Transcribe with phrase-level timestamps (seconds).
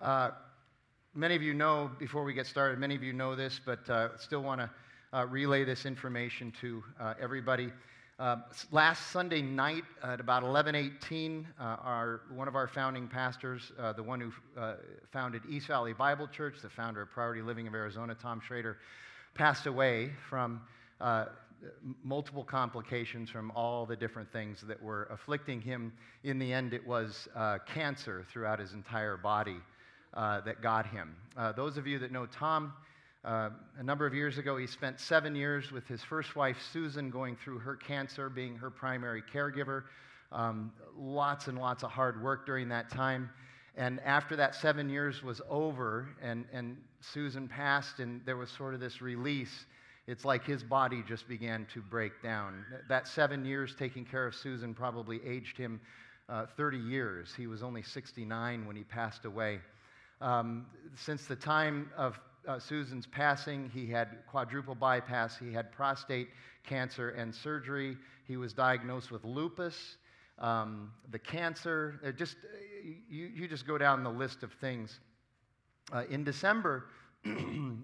[0.00, 0.30] Uh,
[1.12, 4.16] many of you know, before we get started, many of you know this, but uh,
[4.16, 4.70] still want to
[5.12, 7.72] uh, relay this information to uh, everybody.
[8.20, 8.36] Uh,
[8.70, 14.20] last Sunday night at about 11:18, uh, our one of our founding pastors, the one
[14.20, 14.32] who
[15.12, 18.76] founded East Valley Bible Church, the founder of Priority Living of Arizona, Tom Shrader,
[19.34, 20.60] passed away from
[22.04, 25.92] multiple complications from all the different things that were afflicting him.
[26.22, 27.28] In the end, it was
[27.66, 29.56] cancer throughout his entire body
[30.14, 31.14] uh, that got him.
[31.36, 32.72] Uh, those of you that know Tom,
[33.24, 37.10] uh, a number of years ago, he spent seven years with his first wife, Susan,
[37.10, 39.84] going through her cancer, being her primary caregiver.
[40.30, 43.30] Um, lots and lots of hard work during that time.
[43.76, 48.74] And after that seven years was over and, and Susan passed, and there was sort
[48.74, 49.66] of this release,
[50.06, 52.64] it's like his body just began to break down.
[52.88, 55.80] That seven years taking care of Susan probably aged him
[56.28, 57.32] uh, 30 years.
[57.36, 59.60] He was only 69 when he passed away.
[60.20, 66.28] Um, since the time of uh, Susan's passing, he had quadruple bypass, he had prostate
[66.66, 69.96] cancer and surgery, he was diagnosed with lupus,
[70.38, 72.36] um, the cancer, uh, just,
[73.10, 75.00] you, you just go down the list of things.
[75.92, 76.86] Uh, in December,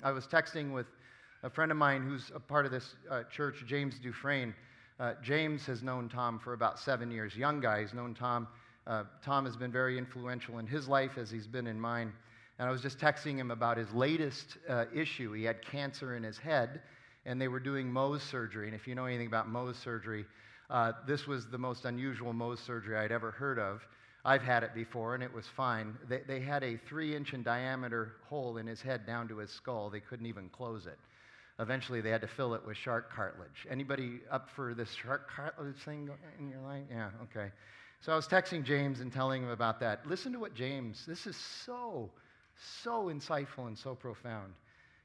[0.03, 0.87] I was texting with
[1.43, 4.55] a friend of mine who's a part of this uh, church, James Dufresne.
[5.01, 7.37] Uh, James has known Tom for about seven years.
[7.37, 8.47] Young guy, he's known Tom.
[8.87, 12.13] Uh, Tom has been very influential in his life as he's been in mine.
[12.59, 15.33] And I was just texting him about his latest uh, issue.
[15.33, 16.83] He had cancer in his head,
[17.27, 18.67] and they were doing Mohs surgery.
[18.67, 20.25] And if you know anything about Mohs surgery,
[20.71, 23.83] uh, this was the most unusual Mohs surgery I'd ever heard of.
[24.25, 25.97] I've had it before, and it was fine.
[26.09, 29.51] They, they had a three inch in diameter hole in his head down to his
[29.51, 29.91] skull.
[29.91, 30.99] They couldn't even close it.
[31.59, 33.67] Eventually, they had to fill it with shark cartilage.
[33.71, 36.85] Anybody up for this shark cartilage thing in your life?
[36.91, 37.53] Yeah, okay.
[38.05, 40.07] So I was texting James and telling him about that.
[40.07, 42.11] Listen to what James, this is so
[42.83, 44.53] so insightful and so profound.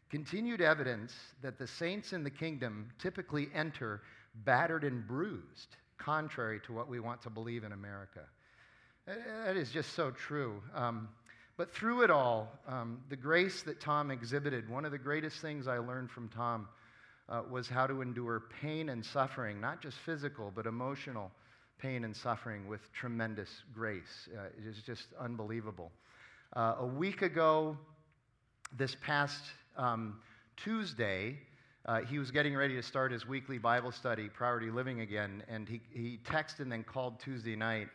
[0.10, 4.02] Continued evidence that the saints in the kingdom typically enter
[4.44, 8.20] battered and bruised, contrary to what we want to believe in America.
[9.06, 10.62] That is just so true.
[10.76, 11.08] Um,
[11.56, 15.70] but through it all, um, the grace that Tom exhibited, one of the greatest things
[15.70, 16.68] I learned from Tom
[17.30, 21.32] uh, was how to endure pain and suffering, not just physical, but emotional
[21.80, 24.28] pain and suffering with tremendous grace.
[24.38, 25.92] Uh, it is just unbelievable.
[26.56, 27.78] Uh, a week ago,
[28.78, 29.42] this past
[29.78, 30.20] um,
[30.58, 31.38] Tuesday,
[31.86, 35.70] uh, he was getting ready to start his weekly Bible study, Priority Living again, and
[35.70, 37.88] he, he texted and then called Tuesday night.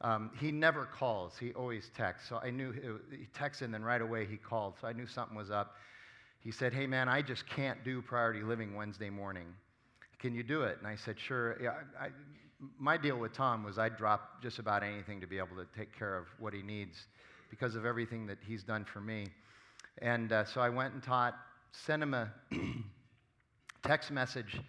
[0.00, 2.28] Um, he never calls, he always texts.
[2.28, 4.74] So I knew he texted and then right away he called.
[4.80, 5.76] So I knew something was up.
[6.40, 9.46] He said, Hey man, I just can't do Priority Living Wednesday morning.
[10.18, 10.78] Can you do it?
[10.78, 11.60] And I said, Sure.
[11.62, 12.08] Yeah, I,
[12.78, 15.96] my deal with Tom was I'd drop just about anything to be able to take
[15.96, 17.06] care of what he needs
[17.50, 19.26] because of everything that he's done for me.
[20.02, 21.34] And uh, so I went and taught,
[21.72, 22.30] sent him a
[23.82, 24.60] text message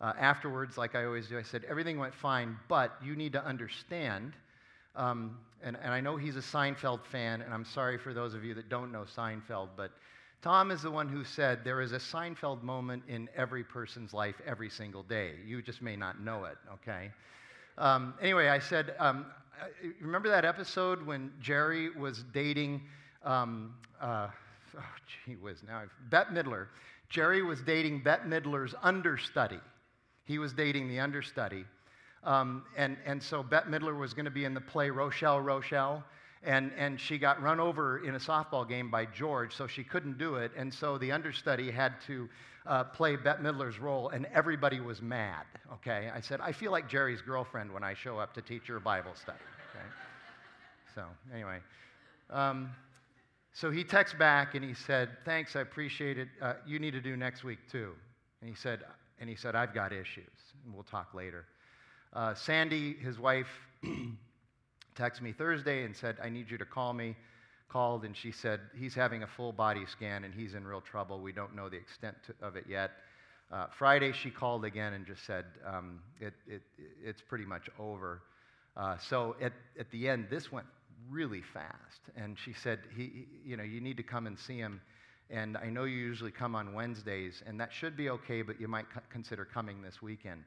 [0.00, 1.38] uh, afterwards, like I always do.
[1.38, 4.32] I said, Everything went fine, but you need to understand.
[4.96, 8.44] Um, and, and I know he's a Seinfeld fan, and I'm sorry for those of
[8.44, 9.92] you that don't know Seinfeld, but
[10.42, 14.36] Tom is the one who said there is a Seinfeld moment in every person's life
[14.46, 15.32] every single day.
[15.46, 17.10] You just may not know it, okay?
[17.76, 19.26] Um, anyway, I said, um,
[20.00, 22.80] remember that episode when Jerry was dating,
[23.22, 24.28] um, uh,
[24.78, 24.82] oh,
[25.26, 26.68] gee whiz, now Bette Midler.
[27.10, 29.60] Jerry was dating Bette Midler's understudy.
[30.24, 31.66] He was dating the understudy.
[32.24, 36.02] Um, and, and so Bette Midler was going to be in the play Rochelle, Rochelle.
[36.42, 40.16] And, and she got run over in a softball game by George, so she couldn't
[40.16, 40.52] do it.
[40.56, 42.28] And so the understudy had to
[42.66, 45.44] uh, play Bette Midler's role, and everybody was mad.
[45.74, 46.10] Okay?
[46.14, 49.12] I said, I feel like Jerry's girlfriend when I show up to teach your Bible
[49.14, 49.38] study.
[49.70, 49.86] Okay?
[50.94, 51.58] So, anyway.
[52.30, 52.70] Um,
[53.52, 56.28] so he texts back and he said, Thanks, I appreciate it.
[56.40, 57.92] Uh, you need to do next week too.
[58.40, 58.80] And he said,
[59.18, 60.24] and he said, I've got issues,
[60.64, 61.44] and we'll talk later.
[62.12, 63.48] Uh, Sandy, his wife,
[65.00, 67.16] texted me Thursday and said, I need you to call me.
[67.68, 71.20] Called and she said, He's having a full body scan and he's in real trouble.
[71.20, 72.90] We don't know the extent to, of it yet.
[73.50, 76.62] Uh, Friday, she called again and just said, um, it, it,
[77.02, 78.22] It's pretty much over.
[78.76, 80.66] Uh, so at, at the end, this went
[81.08, 82.00] really fast.
[82.16, 84.80] And she said, he, You know, you need to come and see him.
[85.30, 88.66] And I know you usually come on Wednesdays, and that should be okay, but you
[88.66, 90.42] might consider coming this weekend.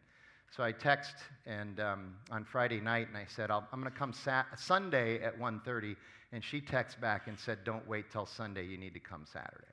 [0.56, 1.16] So I text
[1.48, 4.14] and um, on Friday night, and I said, i am going to come
[4.56, 5.96] Sunday at 1.30.
[6.32, 8.64] And she texts back and said, don't wait till Sunday.
[8.64, 9.66] You need to come Saturday.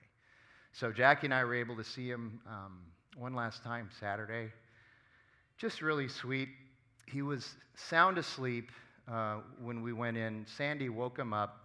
[0.72, 2.78] So Jackie and I were able to see him um,
[3.18, 4.50] one last time Saturday.
[5.58, 6.48] Just really sweet.
[7.06, 8.70] He was sound asleep
[9.06, 10.46] uh, when we went in.
[10.56, 11.58] Sandy woke him up,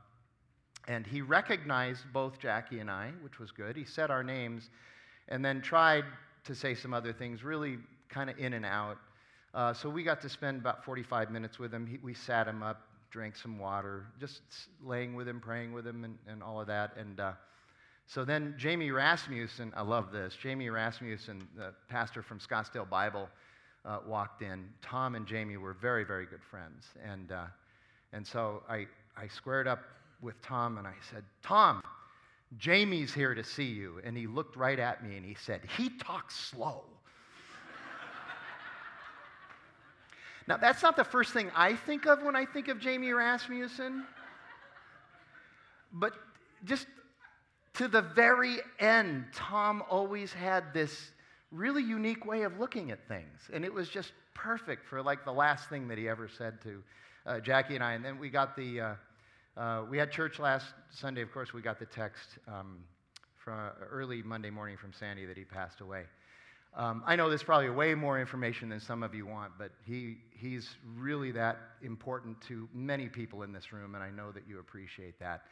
[0.90, 3.78] And he recognized both Jackie and I, which was good.
[3.78, 4.70] He said our names
[5.30, 6.04] and then tried
[6.44, 7.78] to say some other things, really
[8.10, 8.98] kind of in and out.
[9.54, 11.88] Uh, so we got to spend about 45 minutes with him.
[11.88, 14.42] He, we sat him up, drank some water, just
[14.84, 16.92] laying with him, praying with him, and, and all of that.
[16.98, 17.34] And uh,
[18.07, 20.36] so then Jamie Rasmussen, I love this.
[20.42, 23.30] Jamie Rasmussen, the pastor from Scottsdale Bible,
[23.86, 24.68] uh, walked in.
[24.81, 26.86] Tom and Jamie were very, very good friends.
[27.04, 27.46] And, uh,
[28.13, 29.80] and so I, I squared up
[30.22, 31.81] with Tom and I said, Tom,
[32.58, 34.01] Jamie's here to see you.
[34.04, 36.84] And he looked right at me and he said, He talks slow.
[40.48, 44.04] Now, that's not the first thing I think of when I think of Jamie Rasmussen.
[45.92, 46.14] But
[46.66, 46.86] just
[47.76, 51.12] to the very end, Tom always had this
[51.52, 53.50] really unique way of looking at things.
[53.52, 56.84] And it was just perfect for like the last thing that he ever said to
[57.26, 57.94] uh, Jackie and I.
[57.94, 58.94] And then we got the, uh,
[59.58, 62.78] uh, we had church last Sunday, of course, we got the text um,
[63.36, 66.04] from early Monday morning from Sandy that he passed away.
[66.77, 70.18] Um, I know there's probably way more information than some of you want, but he,
[70.31, 74.60] he's really that important to many people in this room, and I know that you
[74.60, 75.44] appreciate that.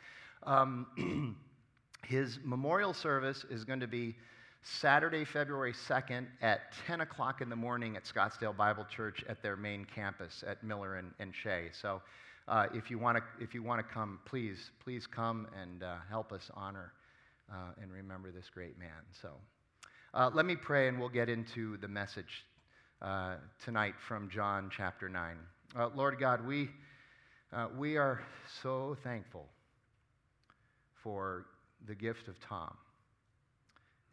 [0.43, 1.37] Um,
[2.07, 4.15] his memorial service is going to be
[4.63, 9.55] Saturday, February 2nd at 10 o'clock in the morning at Scottsdale Bible Church at their
[9.55, 11.69] main campus at Miller and, and Shea.
[11.71, 12.01] So
[12.49, 16.91] uh, if you want to come, please, please come and uh, help us honor
[17.49, 18.89] uh, and remember this great man.
[19.21, 19.29] So
[20.13, 22.45] uh, let me pray and we'll get into the message
[23.01, 25.37] uh, tonight from John chapter 9.
[25.75, 26.69] Uh, Lord God, we,
[27.77, 28.21] we are
[28.61, 29.47] so thankful
[31.01, 31.45] for
[31.87, 32.75] the gift of Tom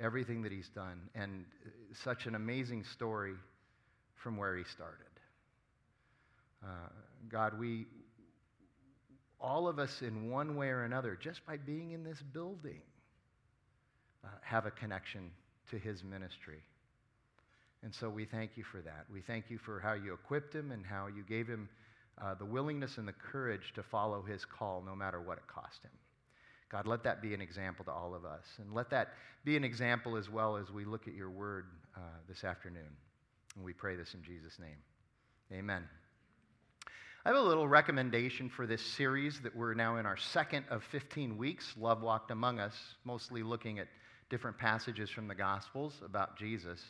[0.02, 1.44] everything that he's done, and
[2.02, 3.34] such an amazing story
[4.14, 5.04] from where he started.
[6.64, 6.88] Uh,
[7.28, 7.86] God, we,
[9.40, 12.80] all of us in one way or another, just by being in this building,
[14.24, 15.30] uh, have a connection
[15.70, 16.62] to his ministry.
[17.82, 19.06] And so we thank you for that.
[19.12, 21.68] We thank you for how you equipped him and how you gave him
[22.20, 25.82] uh, the willingness and the courage to follow his call no matter what it cost
[25.82, 25.90] him.
[26.70, 28.44] God, let that be an example to all of us.
[28.58, 29.08] And let that
[29.44, 31.66] be an example as well as we look at your word
[31.96, 32.96] uh, this afternoon.
[33.56, 34.76] And we pray this in Jesus' name.
[35.52, 35.82] Amen.
[37.24, 40.82] I have a little recommendation for this series that we're now in our second of
[40.92, 42.74] 15 weeks, Love Walked Among Us,
[43.04, 43.88] mostly looking at
[44.30, 46.80] different passages from the Gospels about Jesus.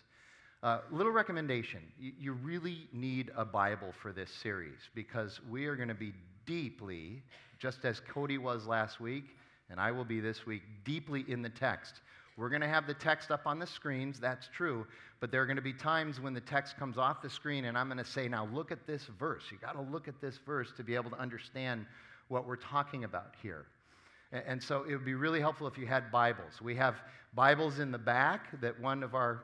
[0.62, 5.74] Uh, little recommendation you, you really need a Bible for this series because we are
[5.74, 6.12] going to be
[6.46, 7.22] deeply,
[7.58, 9.24] just as Cody was last week,
[9.70, 11.94] and I will be this week deeply in the text.
[12.36, 14.86] We're going to have the text up on the screens, that's true,
[15.20, 17.76] but there are going to be times when the text comes off the screen and
[17.76, 19.44] I'm going to say, now look at this verse.
[19.50, 21.86] You got to look at this verse to be able to understand
[22.28, 23.66] what we're talking about here.
[24.32, 26.62] And so it would be really helpful if you had Bibles.
[26.62, 26.94] We have
[27.34, 29.42] Bibles in the back that one of our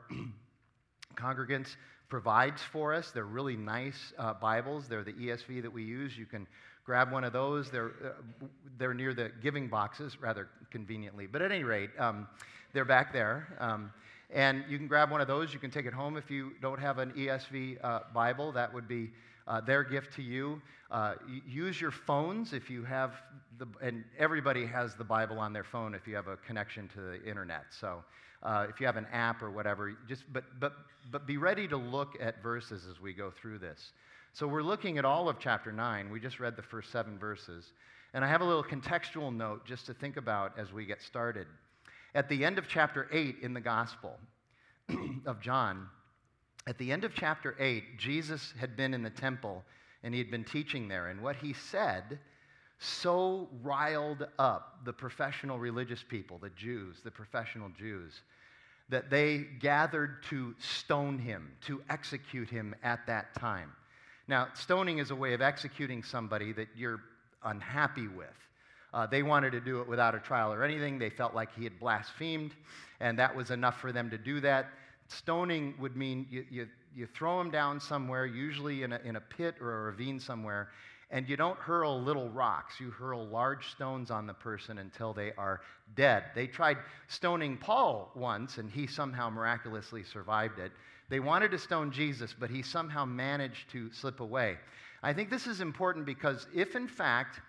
[1.15, 1.75] congregants
[2.07, 3.11] provides for us.
[3.11, 4.87] They're really nice uh, Bibles.
[4.87, 6.17] They're the ESV that we use.
[6.17, 6.47] You can
[6.85, 7.69] grab one of those.
[7.69, 8.45] They're, uh,
[8.77, 11.27] they're near the giving boxes, rather conveniently.
[11.27, 12.25] But at any rate, um,
[12.71, 13.57] they're back there.
[13.59, 13.91] Um,
[14.29, 15.53] and you can grab one of those.
[15.53, 18.53] You can take it home if you don't have an ESV uh, Bible.
[18.53, 19.09] That would be
[19.47, 20.61] uh, their gift to you.
[20.91, 23.13] Uh, use your phones if you have
[23.57, 27.01] the, and everybody has the Bible on their phone if you have a connection to
[27.01, 27.65] the internet.
[27.69, 28.03] So
[28.43, 30.73] uh, if you have an app or whatever, just but but
[31.11, 33.91] but be ready to look at verses as we go through this.
[34.33, 36.11] So we're looking at all of chapter 9.
[36.11, 37.71] We just read the first seven verses.
[38.13, 41.47] And I have a little contextual note just to think about as we get started.
[42.13, 44.17] At the end of chapter 8 in the Gospel
[45.25, 45.87] of John,
[46.67, 49.63] at the end of chapter 8, Jesus had been in the temple
[50.03, 51.07] and he had been teaching there.
[51.07, 52.19] And what he said
[52.79, 58.21] so riled up the professional religious people, the Jews, the professional Jews,
[58.89, 63.71] that they gathered to stone him, to execute him at that time.
[64.27, 67.01] Now, stoning is a way of executing somebody that you're
[67.43, 68.27] unhappy with.
[68.93, 70.97] Uh, they wanted to do it without a trial or anything.
[70.97, 72.53] They felt like he had blasphemed,
[72.99, 74.67] and that was enough for them to do that.
[75.07, 79.21] Stoning would mean you, you, you throw him down somewhere, usually in a, in a
[79.21, 80.69] pit or a ravine somewhere,
[81.09, 82.79] and you don't hurl little rocks.
[82.79, 85.61] You hurl large stones on the person until they are
[85.95, 86.25] dead.
[86.35, 90.71] They tried stoning Paul once, and he somehow miraculously survived it.
[91.09, 94.57] They wanted to stone Jesus, but he somehow managed to slip away.
[95.01, 97.39] I think this is important because if, in fact,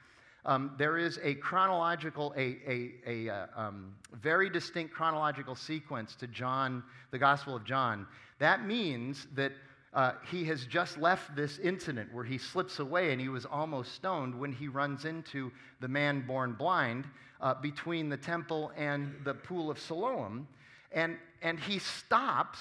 [0.45, 6.29] um, there is a chronological, a, a, a uh, um, very distinct chronological sequence to
[6.29, 8.07] John, the Gospel of John,
[8.38, 9.53] that means that
[9.95, 13.95] uh, he has just left this incident where he slips away and he was almost
[13.95, 17.07] stoned when he runs into the man born blind
[17.40, 20.47] uh, between the temple and the pool of Siloam.
[20.92, 22.59] And, and he stops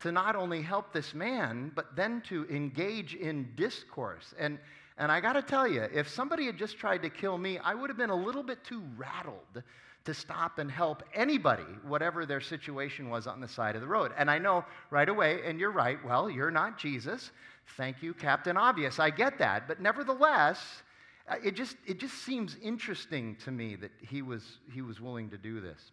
[0.00, 4.34] to not only help this man, but then to engage in discourse.
[4.38, 4.58] And,
[4.98, 7.74] and I got to tell you, if somebody had just tried to kill me, I
[7.74, 9.62] would have been a little bit too rattled
[10.04, 14.12] to stop and help anybody, whatever their situation was on the side of the road.
[14.16, 17.30] And I know right away, and you're right, well, you're not Jesus.
[17.76, 18.98] Thank you, Captain Obvious.
[18.98, 19.68] I get that.
[19.68, 20.82] But nevertheless,
[21.28, 25.28] uh, it just, it just seems interesting to me that he was, he was willing
[25.30, 25.92] to do this.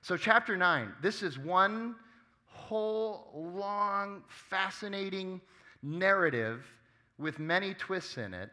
[0.00, 1.94] So, chapter 9, this is one
[2.46, 5.40] whole, long, fascinating
[5.82, 6.64] narrative
[7.18, 8.50] with many twists in it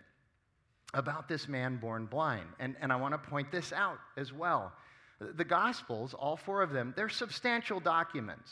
[0.94, 2.48] about this man born blind.
[2.60, 4.74] And, and I want to point this out as well.
[5.20, 8.52] The Gospels, all four of them, they're substantial documents.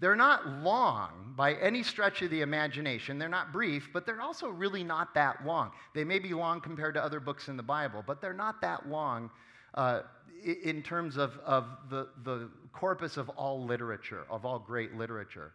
[0.00, 3.18] They're not long by any stretch of the imagination.
[3.18, 5.72] They're not brief, but they're also really not that long.
[5.94, 8.88] They may be long compared to other books in the Bible, but they're not that
[8.88, 9.30] long
[9.74, 10.00] uh,
[10.64, 15.52] in terms of, of the, the corpus of all literature, of all great literature.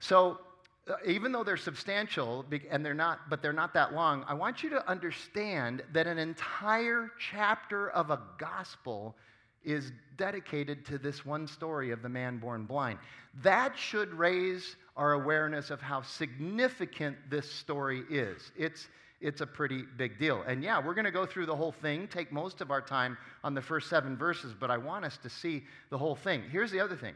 [0.00, 0.40] So,
[0.88, 4.62] uh, even though they're substantial and they're not but they're not that long i want
[4.62, 9.14] you to understand that an entire chapter of a gospel
[9.64, 12.98] is dedicated to this one story of the man born blind.
[13.42, 18.52] That should raise our awareness of how significant this story is.
[18.56, 18.88] It's,
[19.20, 20.42] it's a pretty big deal.
[20.46, 23.16] And yeah, we're going to go through the whole thing, take most of our time
[23.44, 26.42] on the first seven verses, but I want us to see the whole thing.
[26.50, 27.14] Here's the other thing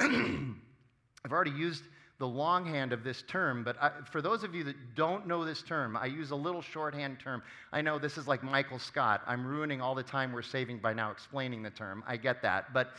[1.24, 1.84] I've already used
[2.18, 5.62] the longhand of this term, but I, for those of you that don't know this
[5.62, 7.42] term, I use a little shorthand term.
[7.72, 9.22] I know this is like Michael Scott.
[9.26, 12.04] I'm ruining all the time we're saving by now explaining the term.
[12.06, 12.72] I get that.
[12.72, 12.90] But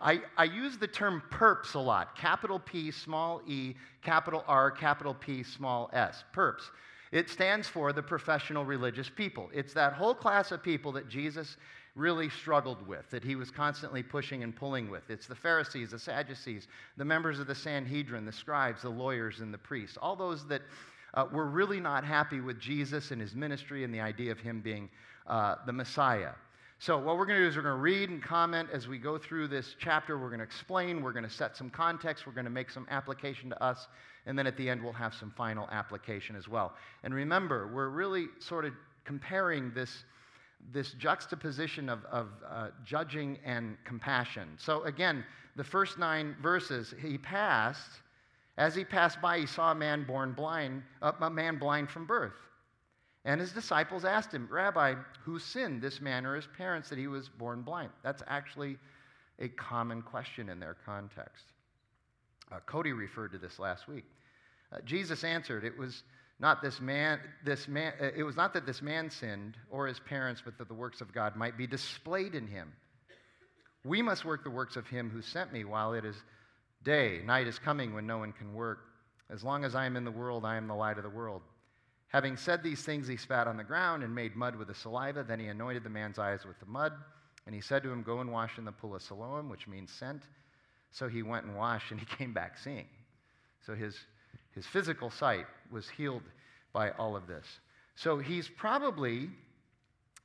[0.00, 5.14] I, I use the term perps a lot capital P, small e, capital R, capital
[5.14, 6.24] P, small s.
[6.34, 6.70] Perps.
[7.12, 9.48] It stands for the professional religious people.
[9.54, 11.56] It's that whole class of people that Jesus
[11.94, 15.08] really struggled with, that he was constantly pushing and pulling with.
[15.10, 19.54] It's the Pharisees, the Sadducees, the members of the Sanhedrin, the scribes, the lawyers, and
[19.54, 19.96] the priests.
[20.00, 20.62] All those that
[21.14, 24.60] uh, were really not happy with Jesus and his ministry and the idea of him
[24.60, 24.88] being
[25.26, 26.32] uh, the Messiah.
[26.80, 28.98] So, what we're going to do is we're going to read and comment as we
[28.98, 30.18] go through this chapter.
[30.18, 32.86] We're going to explain, we're going to set some context, we're going to make some
[32.90, 33.86] application to us,
[34.26, 36.74] and then at the end, we'll have some final application as well.
[37.04, 38.72] And remember, we're really sort of
[39.04, 40.04] comparing this
[40.72, 44.48] this juxtaposition of, of uh, judging and compassion.
[44.58, 45.24] So, again,
[45.56, 47.90] the first nine verses, he passed,
[48.56, 52.34] as he passed by, he saw a man born blind, a man blind from birth.
[53.24, 54.94] And his disciples asked him, Rabbi,
[55.24, 57.90] who sinned, this man or his parents, that he was born blind?
[58.02, 58.76] That's actually
[59.38, 61.46] a common question in their context.
[62.52, 64.04] Uh, Cody referred to this last week.
[64.72, 66.02] Uh, Jesus answered, It was
[66.40, 70.00] not this man, this man, uh, it was not that this man sinned or his
[70.00, 72.72] parents, but that the works of God might be displayed in him.
[73.84, 76.16] We must work the works of him who sent me while it is
[76.82, 77.20] day.
[77.24, 78.80] Night is coming when no one can work.
[79.30, 81.42] As long as I am in the world, I am the light of the world.
[82.08, 85.24] Having said these things, he spat on the ground and made mud with the saliva.
[85.24, 86.92] Then he anointed the man's eyes with the mud.
[87.46, 89.90] And he said to him, Go and wash in the pool of Siloam, which means
[89.90, 90.22] sent.
[90.92, 92.86] So he went and washed, and he came back seeing.
[93.66, 93.98] So his
[94.54, 96.22] his physical sight was healed
[96.72, 97.46] by all of this.
[97.96, 99.30] So he's probably,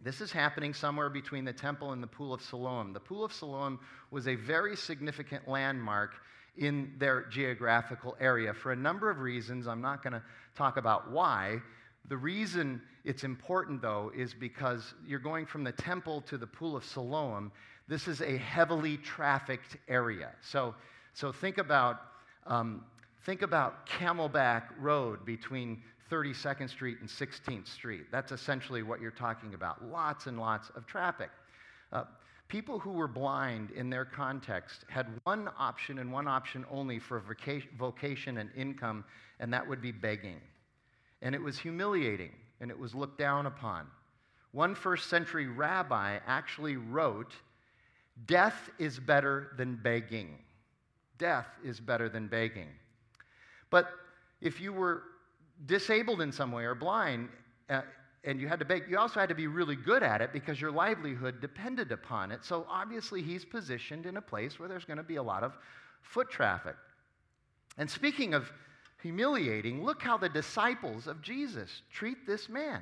[0.01, 2.93] this is happening somewhere between the temple and the Pool of Siloam.
[2.93, 3.79] The Pool of Siloam
[4.12, 6.15] was a very significant landmark
[6.57, 9.67] in their geographical area for a number of reasons.
[9.67, 10.24] I'm not going to
[10.55, 11.59] talk about why.
[12.07, 16.75] The reason it's important, though, is because you're going from the temple to the Pool
[16.75, 17.51] of Siloam.
[17.88, 20.31] This is a heavily trafficked area.
[20.41, 20.75] So,
[21.13, 22.01] so think about
[22.45, 22.83] um,
[23.25, 28.05] Think about Camelback Road between 32nd Street and 16th Street.
[28.11, 29.83] That's essentially what you're talking about.
[29.85, 31.29] Lots and lots of traffic.
[31.91, 32.05] Uh,
[32.47, 37.21] people who were blind in their context had one option and one option only for
[37.77, 39.03] vocation and income,
[39.39, 40.39] and that would be begging.
[41.21, 43.88] And it was humiliating and it was looked down upon.
[44.51, 47.33] One first century rabbi actually wrote,
[48.25, 50.39] Death is better than begging.
[51.17, 52.67] Death is better than begging.
[53.69, 53.89] But
[54.41, 55.03] if you were
[55.65, 57.29] disabled in some way or blind,
[57.69, 57.81] uh,
[58.23, 60.59] and you had to bake, you also had to be really good at it because
[60.59, 62.43] your livelihood depended upon it.
[62.43, 65.57] So obviously, he's positioned in a place where there's going to be a lot of
[66.01, 66.75] foot traffic.
[67.77, 68.51] And speaking of
[69.01, 72.81] humiliating, look how the disciples of Jesus treat this man.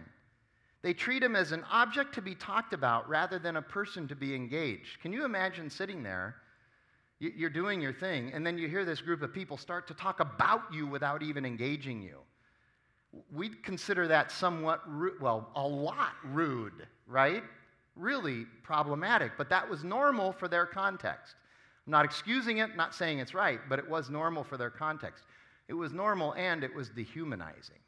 [0.82, 4.16] They treat him as an object to be talked about rather than a person to
[4.16, 5.00] be engaged.
[5.02, 6.36] Can you imagine sitting there
[7.20, 10.20] You're doing your thing, and then you hear this group of people start to talk
[10.20, 12.20] about you without even engaging you.
[13.34, 14.82] We'd consider that somewhat,
[15.20, 17.44] well, a lot rude, right?
[17.96, 21.36] Really problematic, but that was normal for their context.
[21.88, 25.24] I'm not excusing it, not saying it's right, but it was normal for their context.
[25.68, 27.80] It was normal and it was dehumanizing.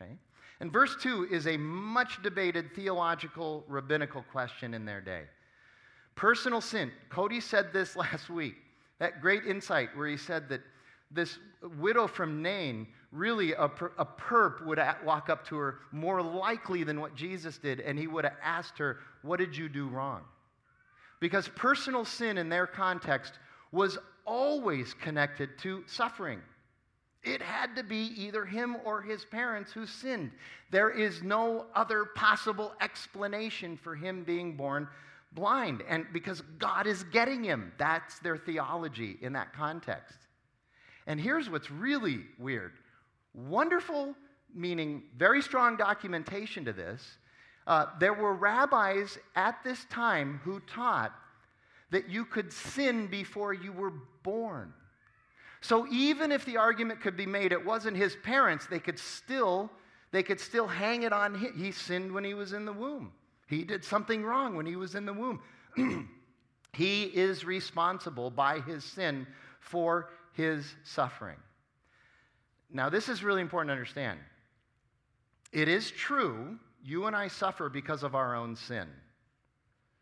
[0.00, 0.12] Okay?
[0.58, 5.24] And verse 2 is a much debated theological, rabbinical question in their day.
[6.16, 6.90] Personal sin.
[7.10, 8.56] Cody said this last week,
[8.98, 10.62] that great insight where he said that
[11.10, 11.38] this
[11.78, 17.00] widow from Nain, really a, a perp would walk up to her more likely than
[17.00, 20.22] what Jesus did, and he would have asked her, What did you do wrong?
[21.20, 23.34] Because personal sin in their context
[23.70, 26.40] was always connected to suffering.
[27.22, 30.30] It had to be either him or his parents who sinned.
[30.70, 34.88] There is no other possible explanation for him being born
[35.36, 35.84] blind.
[35.88, 40.18] And because God is getting him, that's their theology in that context.
[41.06, 42.72] And here's what's really weird
[43.34, 44.16] wonderful,
[44.54, 47.18] meaning very strong documentation to this.
[47.66, 51.12] Uh, there were rabbis at this time who taught
[51.90, 54.72] that you could sin before you were born.
[55.60, 59.70] So even if the argument could be made it wasn't his parents, they could still
[60.12, 61.52] they could still hang it on him.
[61.58, 63.12] He sinned when he was in the womb.
[63.46, 65.40] He did something wrong when he was in the womb.
[66.72, 69.26] he is responsible by his sin
[69.60, 71.36] for his suffering.
[72.70, 74.18] Now, this is really important to understand.
[75.52, 78.88] It is true, you and I suffer because of our own sin.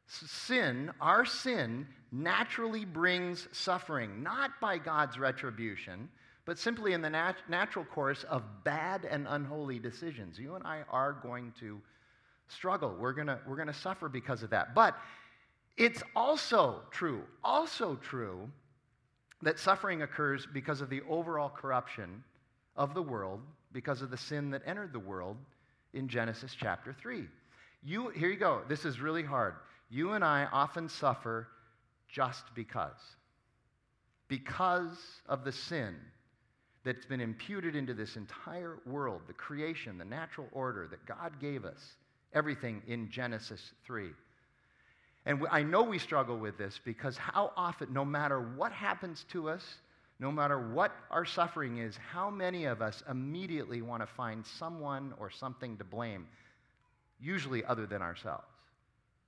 [0.06, 6.08] Sin, our sin, naturally brings suffering, not by God's retribution,
[6.44, 10.38] but simply in the nat- natural course of bad and unholy decisions.
[10.38, 11.80] You and I are going to
[12.48, 12.94] struggle.
[12.98, 14.74] We're going we're going to suffer because of that.
[14.74, 14.96] But
[15.76, 18.48] it's also true, also true,
[19.42, 22.22] that suffering occurs because of the overall corruption
[22.76, 23.40] of the world,
[23.72, 25.36] because of the sin that entered the world
[25.92, 27.24] in Genesis chapter 3.
[27.82, 28.62] You, here you go.
[28.68, 29.54] This is really hard.
[29.90, 31.48] You and I often suffer
[32.08, 32.98] just because.
[34.28, 34.96] Because
[35.28, 35.94] of the sin
[36.84, 41.64] that's been imputed into this entire world, the creation, the natural order that God gave
[41.64, 41.82] us,
[42.34, 44.10] everything in Genesis 3.
[45.26, 49.48] And I know we struggle with this because how often, no matter what happens to
[49.48, 49.64] us,
[50.20, 55.14] no matter what our suffering is, how many of us immediately want to find someone
[55.18, 56.26] or something to blame,
[57.20, 58.44] usually other than ourselves?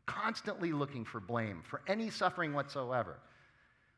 [0.05, 3.17] Constantly looking for blame for any suffering whatsoever.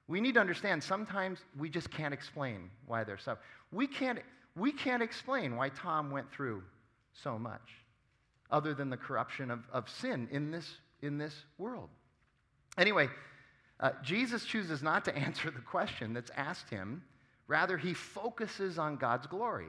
[0.07, 3.44] We need to understand sometimes we just can't explain why they're suffering.
[3.73, 4.21] We can't,
[4.57, 6.62] we can't explain why Tom went through
[7.12, 7.61] so much
[8.51, 10.67] other than the corruption of, of sin in this,
[11.03, 11.89] in this world.
[12.77, 13.09] Anyway,
[13.81, 17.03] uh, Jesus chooses not to answer the question that's asked him.
[17.47, 19.69] Rather, he focuses on God's glory.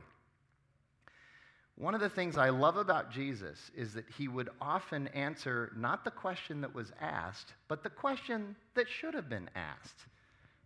[1.76, 6.04] One of the things I love about Jesus is that he would often answer not
[6.04, 10.06] the question that was asked, but the question that should have been asked.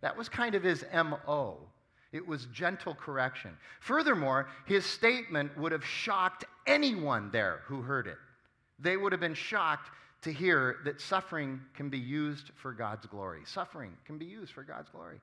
[0.00, 1.58] That was kind of his MO.
[2.10, 3.56] It was gentle correction.
[3.80, 8.18] Furthermore, his statement would have shocked anyone there who heard it.
[8.78, 9.90] They would have been shocked
[10.22, 13.42] to hear that suffering can be used for God's glory.
[13.44, 15.20] Suffering can be used for God's glory.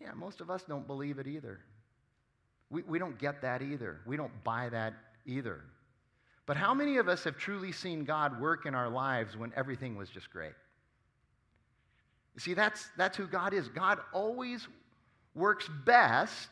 [0.00, 1.60] Yeah, most of us don't believe it either.
[2.70, 4.00] We, we don't get that either.
[4.06, 5.60] We don't buy that either.
[6.46, 9.96] But how many of us have truly seen God work in our lives when everything
[9.96, 10.54] was just great?
[12.34, 13.68] You see, that's, that's who God is.
[13.68, 14.68] God always
[15.34, 16.50] works best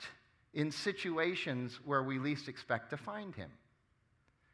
[0.54, 3.50] in situations where we least expect to find him.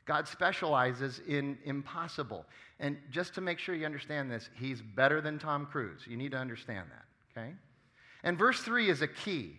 [0.06, 2.44] God specializes in impossible.
[2.78, 6.02] And just to make sure you understand this, he's better than Tom Cruise.
[6.06, 7.52] You need to understand that, okay?
[8.24, 9.56] And verse 3 is a key.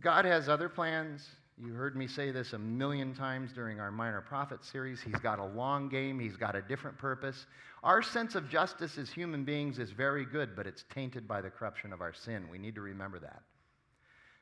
[0.00, 1.26] God has other plans.
[1.62, 5.00] You heard me say this a million times during our Minor Prophet series.
[5.02, 7.46] He's got a long game, he's got a different purpose.
[7.82, 11.50] Our sense of justice as human beings is very good, but it's tainted by the
[11.50, 12.48] corruption of our sin.
[12.50, 13.42] We need to remember that.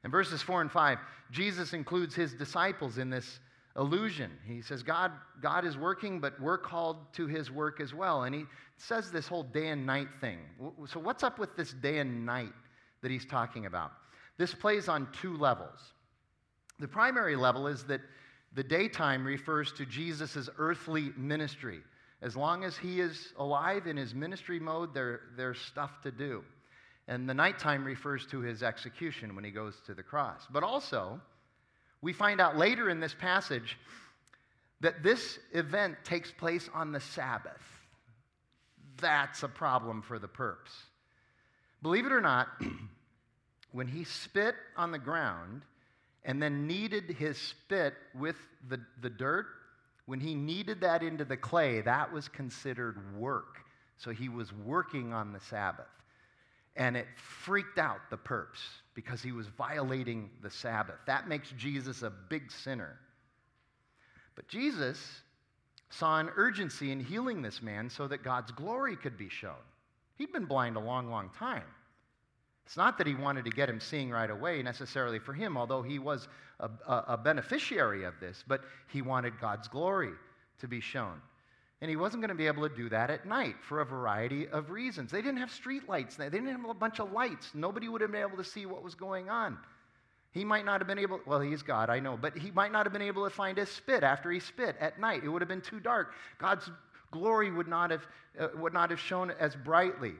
[0.04, 0.98] In verses 4 and 5,
[1.30, 3.40] Jesus includes his disciples in this
[3.78, 4.30] illusion.
[4.44, 8.24] He says, God, God is working, but we're called to his work as well.
[8.24, 8.44] And he
[8.76, 10.38] says this whole day and night thing.
[10.86, 12.52] So, what's up with this day and night
[13.02, 13.92] that he's talking about?
[14.36, 15.80] This plays on two levels.
[16.80, 18.00] The primary level is that
[18.54, 21.80] the daytime refers to Jesus' earthly ministry.
[22.20, 26.42] As long as he is alive in his ministry mode, there, there's stuff to do.
[27.06, 30.46] And the nighttime refers to his execution when he goes to the cross.
[30.50, 31.20] But also,
[32.00, 33.76] we find out later in this passage
[34.80, 37.62] that this event takes place on the Sabbath.
[39.00, 40.70] That's a problem for the perps.
[41.82, 42.48] Believe it or not,
[43.72, 45.62] when he spit on the ground
[46.24, 48.36] and then kneaded his spit with
[48.68, 49.46] the, the dirt,
[50.06, 53.58] when he kneaded that into the clay, that was considered work.
[53.98, 55.86] So he was working on the Sabbath.
[56.76, 58.58] And it freaked out the perps
[58.98, 60.96] because he was violating the Sabbath.
[61.06, 62.98] That makes Jesus a big sinner.
[64.34, 64.98] But Jesus
[65.88, 69.62] saw an urgency in healing this man so that God's glory could be shown.
[70.16, 71.62] He'd been blind a long, long time.
[72.66, 75.82] It's not that he wanted to get him seeing right away necessarily for him, although
[75.82, 76.26] he was
[76.58, 80.14] a, a, a, beneficiary of this, but he wanted God's glory
[80.58, 81.22] to be shown.
[81.80, 84.48] And he wasn't going to be able to do that at night for a variety
[84.48, 85.12] of reasons.
[85.12, 87.50] They didn't have street lights, they didn't have a bunch of lights.
[87.54, 89.58] Nobody would have been able to see what was going on.
[90.32, 92.84] He might not have been able, well, he's God, I know, but he might not
[92.84, 95.22] have been able to find his spit after he spit at night.
[95.24, 96.12] It would have been too dark.
[96.38, 96.70] God's
[97.10, 98.06] glory would not have,
[98.38, 100.12] uh, would not have shone as brightly.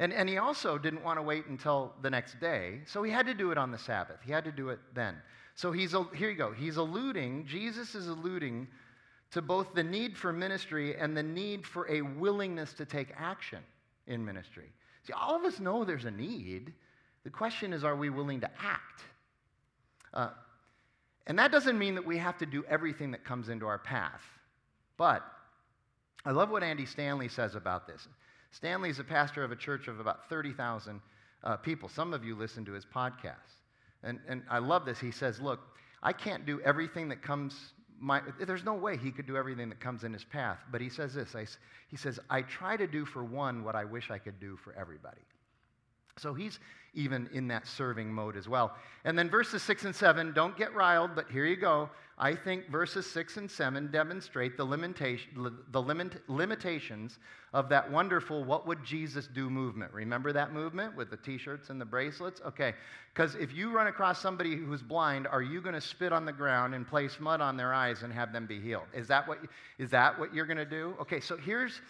[0.00, 3.26] And, and he also didn't want to wait until the next day, so he had
[3.26, 4.16] to do it on the Sabbath.
[4.24, 5.16] He had to do it then.
[5.54, 6.52] So he's, here you go.
[6.52, 8.66] He's alluding, Jesus is alluding
[9.32, 13.60] to both the need for ministry and the need for a willingness to take action
[14.06, 14.70] in ministry.
[15.06, 16.72] See, all of us know there's a need.
[17.24, 19.02] The question is, are we willing to act?
[20.12, 20.30] Uh,
[21.26, 24.22] and that doesn't mean that we have to do everything that comes into our path.
[24.96, 25.24] But
[26.24, 28.08] I love what Andy Stanley says about this.
[28.50, 31.00] Stanley is a pastor of a church of about 30,000
[31.44, 31.88] uh, people.
[31.88, 33.36] Some of you listen to his podcast.
[34.02, 34.98] And, and I love this.
[34.98, 35.60] He says, Look,
[36.02, 37.54] I can't do everything that comes
[38.00, 40.58] my, there's no way he could do everything that comes in his path.
[40.72, 41.46] But he says this I,
[41.88, 44.72] he says, I try to do for one what I wish I could do for
[44.72, 45.20] everybody.
[46.16, 46.58] So he's
[46.94, 48.74] even in that serving mode as well.
[49.04, 51.88] And then verses 6 and 7, don't get riled, but here you go.
[52.22, 57.18] I think verses 6 and 7 demonstrate the, limitation, the limit, limitations
[57.54, 59.90] of that wonderful what would Jesus do movement.
[59.94, 62.42] Remember that movement with the t shirts and the bracelets?
[62.46, 62.74] Okay,
[63.14, 66.32] because if you run across somebody who's blind, are you going to spit on the
[66.32, 68.84] ground and place mud on their eyes and have them be healed?
[68.94, 69.38] Is that what,
[69.78, 70.94] is that what you're going to do?
[71.00, 71.80] Okay, so here's,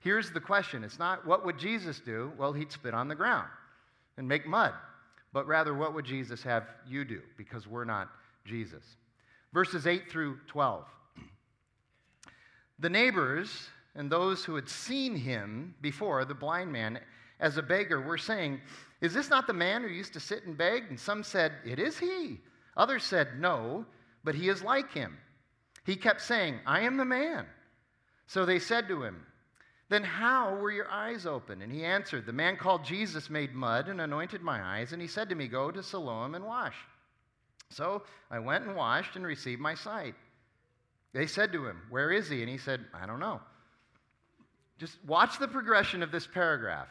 [0.00, 2.32] here's the question it's not what would Jesus do?
[2.36, 3.46] Well, he'd spit on the ground
[4.18, 4.72] and make mud.
[5.32, 7.22] But rather, what would Jesus have you do?
[7.36, 8.08] Because we're not
[8.44, 8.82] Jesus.
[9.52, 10.84] Verses 8 through 12.
[12.78, 17.00] The neighbors and those who had seen him before, the blind man,
[17.40, 18.60] as a beggar, were saying,
[19.00, 20.84] Is this not the man who used to sit and beg?
[20.88, 22.38] And some said, It is he.
[22.76, 23.86] Others said, No,
[24.24, 25.16] but he is like him.
[25.84, 27.46] He kept saying, I am the man.
[28.26, 29.24] So they said to him,
[29.88, 31.62] then how were your eyes open?
[31.62, 35.06] And he answered, The man called Jesus made mud and anointed my eyes, and he
[35.06, 36.74] said to me, Go to Siloam and wash.
[37.70, 40.14] So I went and washed and received my sight.
[41.12, 42.42] They said to him, Where is he?
[42.42, 43.40] And he said, I don't know.
[44.78, 46.88] Just watch the progression of this paragraph.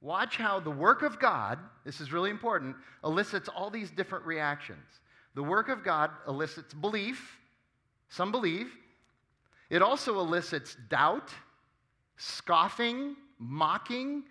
[0.00, 4.84] Watch how the work of God, this is really important, elicits all these different reactions.
[5.34, 7.38] The work of God elicits belief,
[8.08, 8.72] some believe.
[9.70, 11.30] It also elicits doubt
[12.16, 14.24] scoffing, mocking,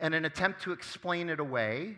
[0.00, 1.96] and an attempt to explain it away.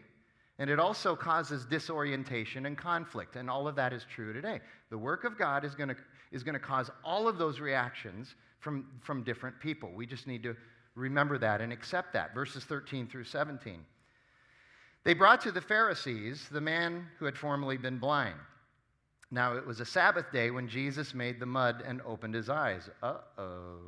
[0.59, 3.37] And it also causes disorientation and conflict.
[3.37, 4.61] And all of that is true today.
[4.91, 5.97] The work of God is going to,
[6.33, 9.93] is going to cause all of those reactions from, from different people.
[9.95, 10.57] We just need to
[10.95, 12.35] remember that and accept that.
[12.35, 13.85] Verses 13 through 17.
[15.05, 18.35] They brought to the Pharisees the man who had formerly been blind.
[19.31, 22.89] Now it was a Sabbath day when Jesus made the mud and opened his eyes.
[23.03, 23.79] Uh oh.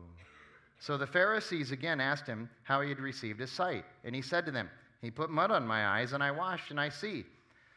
[0.81, 3.85] So the Pharisees again asked him how he had received his sight.
[4.05, 6.81] And he said to them, He put mud on my eyes, and I washed, and
[6.81, 7.25] I see.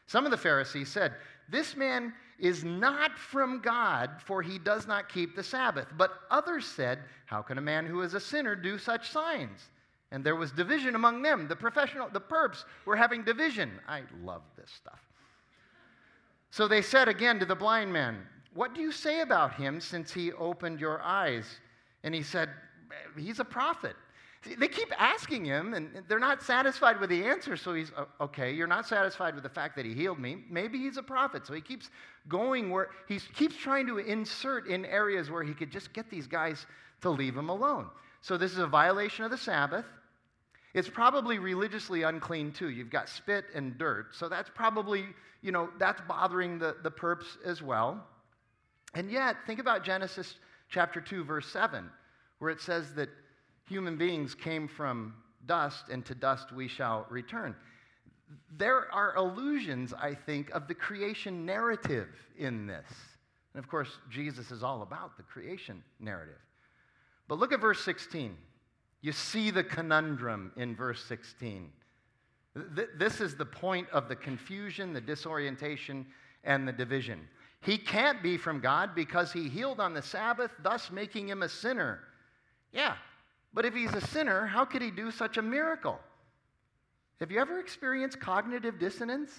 [0.08, 1.14] Some of the Pharisees said,
[1.50, 5.88] This man is not from God, for he does not keep the Sabbath.
[5.98, 9.70] But others said, How can a man who is a sinner do such signs?
[10.12, 11.48] And there was division among them.
[11.48, 13.72] The professional, the perps were having division.
[13.88, 15.00] I love this stuff.
[16.50, 18.18] So they said again to the blind man,
[18.54, 21.46] What do you say about him since he opened your eyes?
[22.04, 22.50] And he said,
[23.18, 23.96] he's a prophet.
[24.44, 27.56] They keep asking him, and they're not satisfied with the answer.
[27.56, 30.46] So he's, okay, you're not satisfied with the fact that he healed me.
[30.50, 31.46] Maybe he's a prophet.
[31.46, 31.90] So he keeps
[32.28, 36.26] going where he keeps trying to insert in areas where he could just get these
[36.26, 36.66] guys
[37.02, 37.88] to leave him alone.
[38.22, 39.86] So this is a violation of the Sabbath.
[40.74, 42.70] It's probably religiously unclean too.
[42.70, 44.16] You've got spit and dirt.
[44.16, 45.06] So that's probably,
[45.44, 48.08] you know, that's bothering the, the perps as well.
[48.96, 50.36] And yet, think about Genesis
[50.70, 51.88] chapter 2, verse 7
[52.42, 53.08] where it says that
[53.72, 55.14] human beings came from
[55.46, 57.56] dust and to dust we shall return.
[58.58, 62.86] There are allusions, I think, of the creation narrative in this.
[63.54, 66.40] And of course, Jesus is all about the creation narrative.
[67.30, 68.36] But look at verse 16.
[69.02, 71.72] You see the conundrum in verse 16.
[72.76, 76.06] Th- this is the point of the confusion, the disorientation,
[76.44, 77.22] and the division.
[77.62, 81.50] He can't be from God because he healed on the Sabbath, thus making him a
[81.50, 82.00] sinner.
[82.74, 82.96] Yeah,
[83.54, 86.00] but if he's a sinner, how could he do such a miracle?
[87.20, 89.32] Have you ever experienced cognitive dissonance?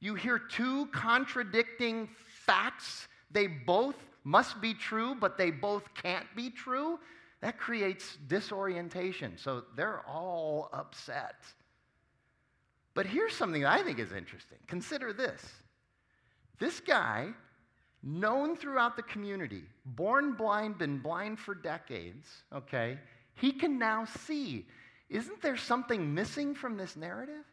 [0.00, 2.08] You hear two contradicting
[2.46, 3.06] facts.
[3.30, 6.98] They both must be true, but they both can't be true.
[7.40, 9.36] That creates disorientation.
[9.36, 11.36] So they're all upset.
[12.94, 14.58] But here's something I think is interesting.
[14.66, 15.42] Consider this
[16.58, 17.28] this guy,
[18.02, 22.98] known throughout the community, born blind, been blind for decades, okay,
[23.34, 24.66] he can now see.
[25.08, 27.44] Isn't there something missing from this narrative?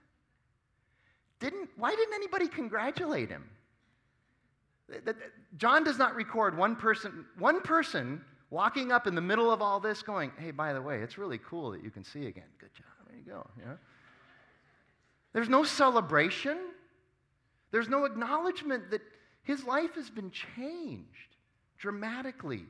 [1.39, 3.49] Didn't, why didn't anybody congratulate him?
[5.57, 9.79] John does not record one person, one person walking up in the middle of all
[9.79, 12.45] this going, hey, by the way, it's really cool that you can see again.
[12.57, 12.85] Good job.
[13.09, 13.47] There you go.
[13.59, 13.73] Yeah.
[15.33, 16.57] There's no celebration.
[17.71, 19.01] There's no acknowledgement that
[19.47, 21.07] his life has been changed,
[21.77, 22.65] dramatically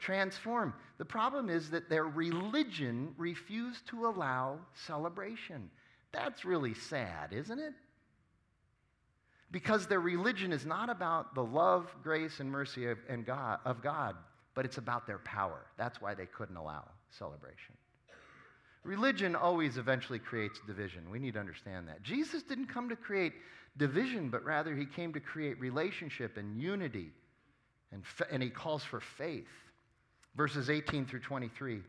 [0.00, 0.72] transformed.
[0.98, 5.70] The problem is that their religion refused to allow celebration.
[6.12, 7.72] That's really sad, isn't it?
[9.52, 13.80] Because their religion is not about the love, grace, and mercy of, and God, of
[13.80, 14.16] God,
[14.56, 15.66] but it's about their power.
[15.76, 17.76] That's why they couldn't allow celebration.
[18.82, 21.10] Religion always eventually creates division.
[21.10, 22.02] We need to understand that.
[22.02, 23.34] Jesus didn't come to create
[23.78, 27.10] division, but rather he came to create relationship and unity,
[27.92, 29.48] and, and he calls for faith.
[30.36, 31.80] Verses 18 through 23.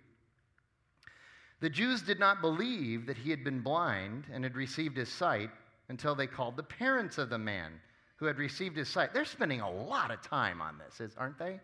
[1.59, 5.49] The Jews did not believe that he had been blind and had received his sight
[5.89, 7.73] until they called the parents of the man
[8.15, 9.13] who had received his sight.
[9.13, 11.59] They're spending a lot of time on this, aren't they?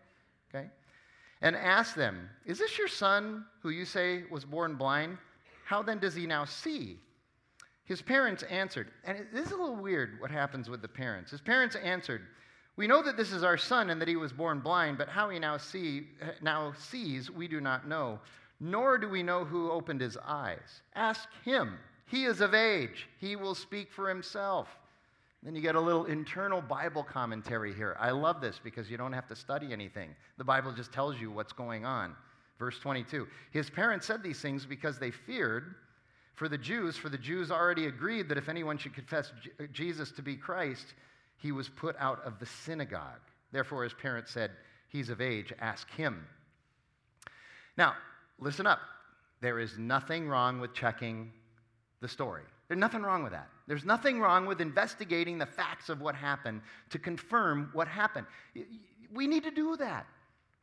[0.53, 0.67] Okay?
[1.41, 5.17] And asked them, Is this your son who you say was born blind?
[5.65, 6.99] How then does he now see?
[7.85, 11.31] His parents answered, and this is a little weird what happens with the parents.
[11.31, 12.23] His parents answered,
[12.75, 15.29] We know that this is our son and that he was born blind, but how
[15.29, 16.07] he now, see,
[16.41, 18.19] now sees, we do not know,
[18.59, 20.81] nor do we know who opened his eyes.
[20.95, 21.77] Ask him.
[22.07, 24.67] He is of age, he will speak for himself.
[25.43, 27.95] Then you get a little internal Bible commentary here.
[27.99, 30.15] I love this because you don't have to study anything.
[30.39, 32.15] The Bible just tells you what's going on.
[32.57, 35.75] Verse 22 His parents said these things because they feared
[36.35, 40.11] for the Jews, for the Jews already agreed that if anyone should confess uh, Jesus
[40.11, 40.93] to be Christ,
[41.37, 43.21] he was put out of the synagogue.
[43.51, 44.51] Therefore, his parents said,
[44.89, 46.25] He's of age, ask him.
[47.77, 47.95] Now,
[48.39, 48.79] listen up.
[49.41, 51.31] There is nothing wrong with checking
[52.01, 52.43] the story.
[52.67, 53.49] There's nothing wrong with that.
[53.67, 58.27] There's nothing wrong with investigating the facts of what happened to confirm what happened.
[59.13, 60.05] We need to do that.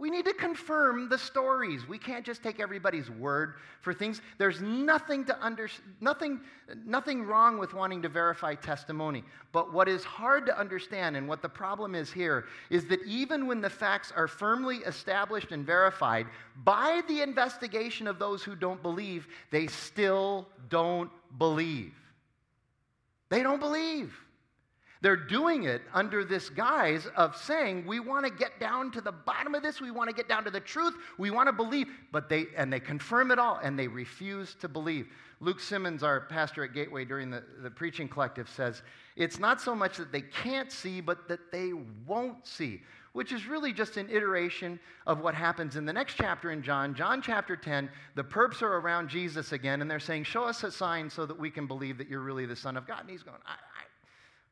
[0.02, 1.86] We need to confirm the stories.
[1.86, 4.20] We can't just take everybody's word for things.
[4.36, 5.68] There's nothing to under,
[6.00, 6.40] nothing,
[6.84, 9.22] nothing wrong with wanting to verify testimony.
[9.52, 13.46] But what is hard to understand and what the problem is here is that even
[13.46, 16.26] when the facts are firmly established and verified
[16.64, 21.94] by the investigation of those who don't believe, they still don't believe.
[23.28, 24.12] They don't believe.
[25.02, 29.10] They're doing it under this guise of saying, we want to get down to the
[29.10, 31.88] bottom of this, we want to get down to the truth, we want to believe.
[32.12, 35.08] But they, and they confirm it all, and they refuse to believe.
[35.40, 38.82] Luke Simmons, our pastor at Gateway during the, the preaching collective, says,
[39.16, 41.72] it's not so much that they can't see, but that they
[42.06, 42.80] won't see
[43.12, 46.94] which is really just an iteration of what happens in the next chapter in John.
[46.94, 50.70] John chapter 10, the perps are around Jesus again, and they're saying, Show us a
[50.70, 53.00] sign so that we can believe that you're really the Son of God.
[53.00, 53.56] And he's going, I,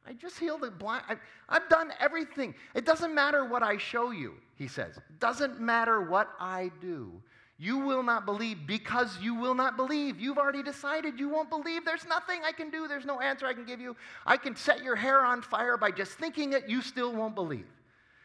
[0.06, 1.04] I just healed the blind.
[1.08, 1.16] I,
[1.48, 2.54] I've done everything.
[2.74, 4.96] It doesn't matter what I show you, he says.
[4.96, 7.12] It doesn't matter what I do.
[7.58, 10.18] You will not believe because you will not believe.
[10.18, 11.84] You've already decided you won't believe.
[11.84, 12.88] There's nothing I can do.
[12.88, 13.94] There's no answer I can give you.
[14.24, 16.68] I can set your hair on fire by just thinking it.
[16.68, 17.66] You still won't believe.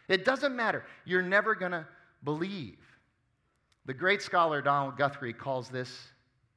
[0.07, 0.85] It doesn't matter.
[1.03, 1.85] You're never going to
[2.23, 2.77] believe.
[3.85, 6.07] The great scholar Donald Guthrie calls this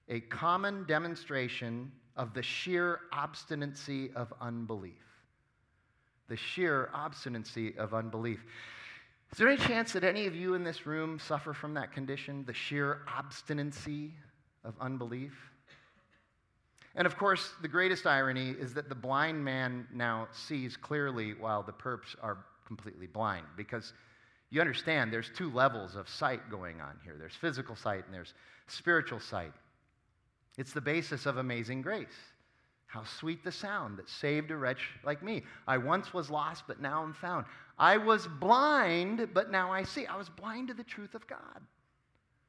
[0.09, 5.08] a common demonstration of the sheer obstinacy of unbelief
[6.29, 8.41] the sheer obstinacy of unbelief.
[9.33, 12.45] Is there any chance that any of you in this room suffer from that condition,
[12.47, 14.15] the sheer obstinacy
[14.65, 15.35] of unbelief?
[16.95, 21.63] And of course, the greatest irony is that the blind man now sees clearly while
[21.63, 23.47] the perps are completely blind.
[23.57, 23.93] Because
[24.51, 28.35] you understand there's two levels of sight going on here there's physical sight and there's
[28.67, 29.53] spiritual sight.
[30.57, 32.09] It's the basis of amazing grace.
[32.89, 35.43] How sweet the sound that saved a wretch like me.
[35.67, 37.45] I once was lost, but now I'm found.
[37.79, 40.07] I was blind, but now I see.
[40.07, 41.61] I was blind to the truth of God,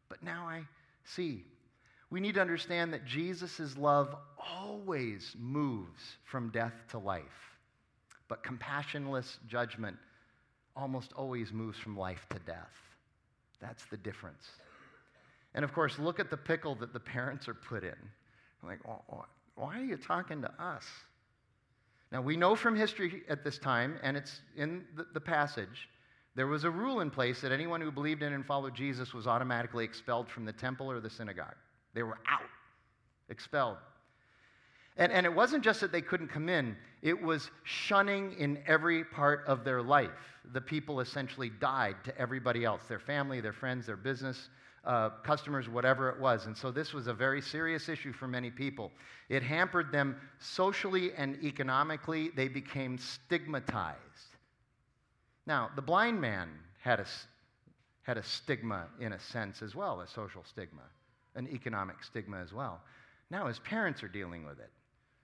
[0.08, 0.64] but now I
[1.04, 1.44] see.
[2.10, 7.58] we need to understand that Jesus' love always moves from death to life,
[8.30, 9.98] but compassionless judgment
[10.76, 12.74] almost always moves from life to death.
[13.60, 14.48] That's the difference.
[15.54, 17.98] And of course, look at the pickle that the parents are put in.
[18.64, 19.26] Like, oh, oh,
[19.60, 20.86] why are you talking to us?
[22.12, 25.90] Now, we know from history at this time, and it's in the, the, passage,
[26.36, 29.28] there was a rule in place that anyone who believed in and followed Jesus was
[29.28, 31.56] automatically expelled from the temple or the synagogue.
[31.94, 32.50] They were out,
[33.28, 33.78] expelled.
[34.98, 39.04] And, and it wasn't just that they couldn't come in, it was shunning in every
[39.04, 40.10] part of their life.
[40.54, 44.50] The people essentially died to everybody else their family, their friends, their business,
[44.86, 46.46] uh, customers, whatever it was.
[46.46, 48.92] And so this was a very serious issue for many people.
[49.28, 53.98] It hampered them socially and economically, they became stigmatized.
[55.46, 57.06] Now, the blind man had a,
[58.04, 60.84] had a stigma in a sense as well, a social stigma,
[61.36, 62.82] an economic stigma as well.
[63.30, 64.72] Now his parents are dealing with it.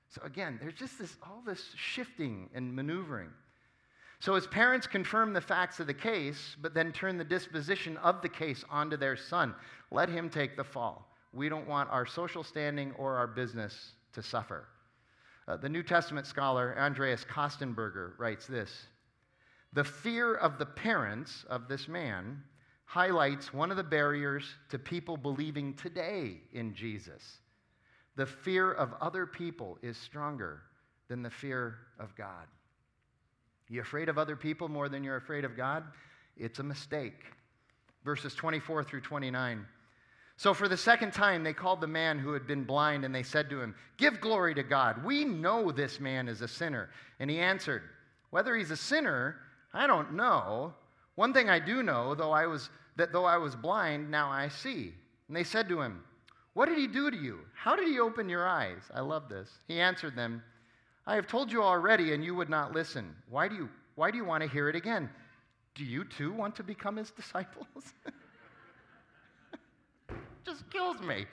[0.09, 3.29] So again, there's just this, all this shifting and maneuvering.
[4.19, 8.21] So his parents confirm the facts of the case, but then turn the disposition of
[8.21, 9.53] the case onto their son.
[9.91, 11.07] Let him take the fall.
[11.33, 14.67] We don't want our social standing or our business to suffer.
[15.47, 18.87] Uh, the New Testament scholar Andreas Kostenberger writes this
[19.73, 22.41] The fear of the parents of this man
[22.85, 27.39] highlights one of the barriers to people believing today in Jesus.
[28.15, 30.61] The fear of other people is stronger
[31.09, 32.47] than the fear of God.
[33.69, 35.83] You afraid of other people more than you're afraid of God?
[36.37, 37.23] It's a mistake.
[38.03, 39.65] Verses 24 through 29.
[40.37, 43.23] So, for the second time, they called the man who had been blind and they
[43.23, 45.03] said to him, Give glory to God.
[45.03, 46.89] We know this man is a sinner.
[47.19, 47.83] And he answered,
[48.31, 49.37] Whether he's a sinner,
[49.73, 50.73] I don't know.
[51.15, 54.49] One thing I do know, though I was, that though I was blind, now I
[54.49, 54.93] see.
[55.29, 56.03] And they said to him,
[56.53, 57.39] What did he do to you?
[57.53, 58.81] How did he open your eyes?
[58.93, 59.49] I love this.
[59.69, 60.43] He answered them,
[61.07, 63.15] I have told you already, and you would not listen.
[63.29, 65.09] Why do you, why do you want to hear it again?
[65.75, 67.93] Do you too want to become his disciples?
[70.45, 71.25] Just kills me.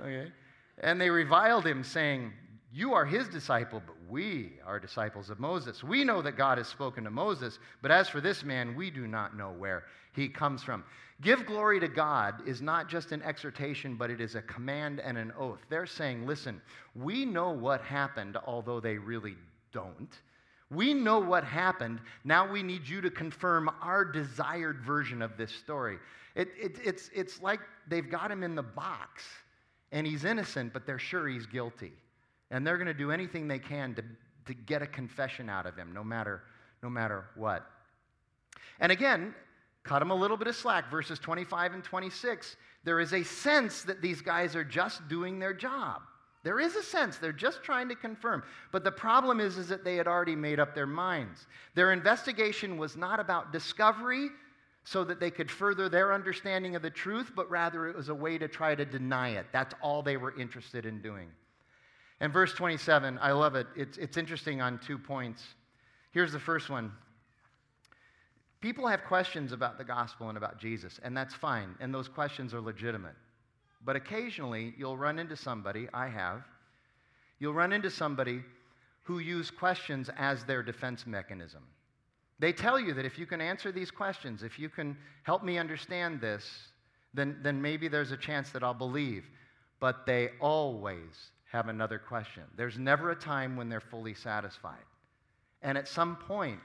[0.00, 0.30] Okay.
[0.78, 2.32] And they reviled him, saying,
[2.76, 5.84] You are his disciple, but we are disciples of Moses.
[5.84, 9.06] We know that God has spoken to Moses, but as for this man, we do
[9.06, 10.82] not know where he comes from.
[11.20, 15.16] Give glory to God is not just an exhortation, but it is a command and
[15.16, 15.60] an oath.
[15.70, 16.60] They're saying, listen,
[16.96, 19.36] we know what happened, although they really
[19.72, 20.10] don't.
[20.68, 22.00] We know what happened.
[22.24, 25.98] Now we need you to confirm our desired version of this story.
[26.34, 29.22] It, it, it's, it's like they've got him in the box
[29.92, 31.92] and he's innocent, but they're sure he's guilty.
[32.50, 34.04] And they're going to do anything they can to,
[34.46, 36.42] to get a confession out of him, no matter,
[36.82, 37.66] no matter what.
[38.80, 39.34] And again,
[39.82, 40.90] cut him a little bit of slack.
[40.90, 45.54] Verses 25 and 26, there is a sense that these guys are just doing their
[45.54, 46.02] job.
[46.44, 48.42] There is a sense they're just trying to confirm.
[48.70, 51.46] But the problem is, is that they had already made up their minds.
[51.74, 54.28] Their investigation was not about discovery
[54.84, 58.14] so that they could further their understanding of the truth, but rather it was a
[58.14, 59.46] way to try to deny it.
[59.52, 61.30] That's all they were interested in doing.
[62.20, 63.66] And verse 27, I love it.
[63.76, 65.42] It's, it's interesting on two points.
[66.12, 66.92] Here's the first one
[68.60, 72.54] People have questions about the gospel and about Jesus, and that's fine, and those questions
[72.54, 73.14] are legitimate.
[73.84, 76.44] But occasionally, you'll run into somebody, I have,
[77.38, 78.42] you'll run into somebody
[79.02, 81.62] who use questions as their defense mechanism.
[82.38, 85.58] They tell you that if you can answer these questions, if you can help me
[85.58, 86.68] understand this,
[87.12, 89.26] then, then maybe there's a chance that I'll believe.
[89.78, 92.42] But they always have another question.
[92.56, 94.84] There's never a time when they're fully satisfied.
[95.62, 96.58] And at some point,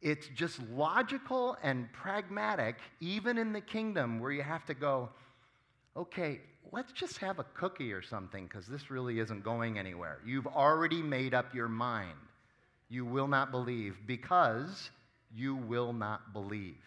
[0.00, 5.10] it's just logical and pragmatic, even in the kingdom where you have to go,
[5.94, 6.40] okay,
[6.72, 10.20] let's just have a cookie or something because this really isn't going anywhere.
[10.26, 12.16] You've already made up your mind.
[12.88, 14.90] You will not believe because
[15.34, 16.78] you will not believe.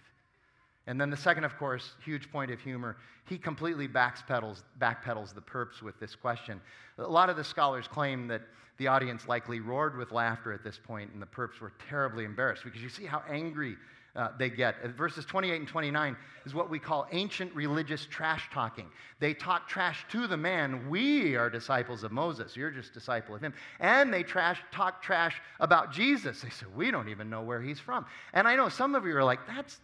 [0.88, 5.42] And then the second, of course, huge point of humor, he completely backpedals, backpedals the
[5.42, 6.60] perps with this question.
[6.98, 8.42] A lot of the scholars claim that
[8.78, 12.64] the audience likely roared with laughter at this point, and the perps were terribly embarrassed
[12.64, 13.78] because you see how angry
[14.16, 14.76] uh, they get.
[14.96, 16.16] Verses 28 and 29
[16.46, 18.88] is what we call ancient religious trash talking.
[19.20, 23.42] They talk trash to the man, we are disciples of Moses, you're just disciple of
[23.42, 23.54] him.
[23.80, 26.42] And they trash, talk trash about Jesus.
[26.42, 28.06] They say, we don't even know where he's from.
[28.34, 29.80] And I know some of you are like, that's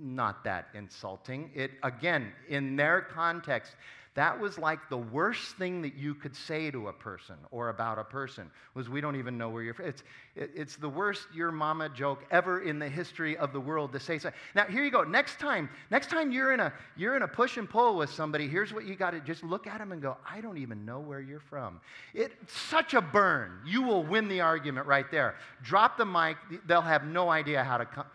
[0.00, 1.50] not that insulting.
[1.54, 3.76] It, again, in their context,
[4.14, 7.96] That was like the worst thing that you could say to a person or about
[7.96, 9.86] a person was we don't even know where you're from.
[9.86, 10.02] It's,
[10.34, 14.18] it's the worst your mama joke ever in the history of the world to say
[14.18, 14.32] so.
[14.56, 15.04] Now here you go.
[15.04, 18.48] Next time, next time you're in a you're in a push and pull with somebody,
[18.48, 20.98] here's what you got to just look at them and go, I don't even know
[20.98, 21.80] where you're from.
[22.12, 23.60] It's such a burn.
[23.64, 25.36] You will win the argument right there.
[25.62, 26.36] Drop the mic,
[26.66, 28.06] they'll have no idea how to come.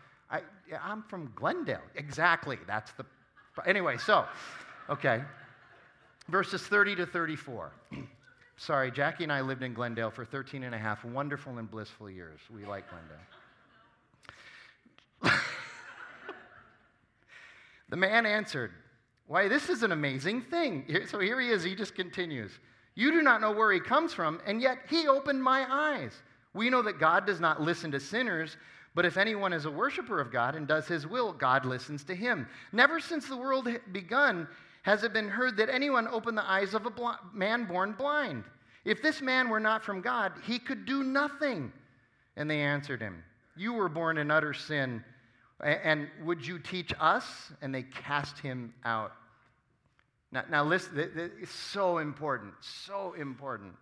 [0.72, 1.82] I, I'm from Glendale.
[1.96, 2.58] Exactly.
[2.68, 3.06] That's the
[3.66, 4.26] anyway, so
[4.90, 5.22] okay
[6.30, 7.72] verses 30 to 34.
[8.58, 12.10] Sorry, Jackie and I lived in Glendale for 13 and a half wonderful and blissful
[12.10, 12.40] years.
[12.54, 13.18] We like Glendale.
[17.90, 18.72] the man answered,
[19.28, 20.86] Why, this is an amazing thing.
[21.10, 22.52] So here he is, he just continues.
[22.96, 26.14] You do not know where he comes from, and yet he opened my eyes.
[26.54, 28.56] We know that God does not listen to sinners,
[28.96, 32.16] but if anyone is a worshiper of God and does his will, God listens to
[32.16, 32.48] him.
[32.72, 34.48] Never since the world begun
[34.84, 38.46] has it been heard that anyone opened the eyes of a bl- man born blind?
[38.86, 41.74] If this man were not from God, he could do nothing.
[42.38, 43.24] And they answered him,
[43.58, 45.04] You were born in utter sin,
[45.60, 47.52] and would you teach us?
[47.62, 49.12] And they cast him out.
[50.32, 53.74] Now, now listen, it's so important, so important.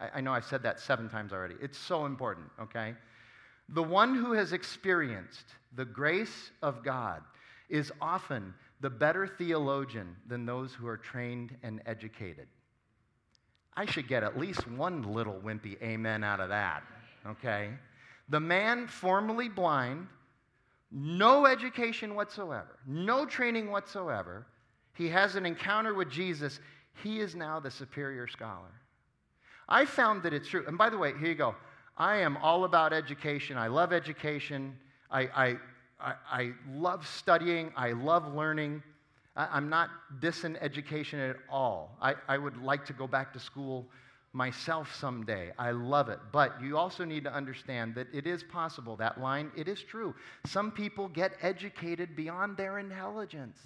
[0.00, 1.56] I, I know I've said that seven times already.
[1.60, 2.94] It's so important, okay?
[3.70, 7.22] The one who has experienced the grace of God
[7.68, 12.46] is often the better theologian than those who are trained and educated.
[13.76, 16.84] I should get at least one little wimpy amen out of that,
[17.26, 17.70] okay?
[18.28, 20.06] The man formerly blind,
[20.92, 24.46] no education whatsoever, no training whatsoever,
[24.94, 26.60] he has an encounter with Jesus.
[27.02, 28.70] He is now the superior scholar.
[29.68, 30.64] I found that it's true.
[30.68, 31.56] And by the way, here you go.
[31.96, 33.56] I am all about education.
[33.56, 34.76] I love education.
[35.10, 35.56] I, I
[36.04, 38.82] I, I love studying, I love learning.
[39.36, 39.88] I, am not
[40.20, 41.96] dissing education at all.
[42.00, 43.86] I, I would like to go back to school
[44.32, 45.52] myself someday.
[45.58, 46.18] I love it.
[46.30, 50.14] But you also need to understand that it is possible, that line, it is true.
[50.46, 53.58] Some people get educated beyond their intelligence.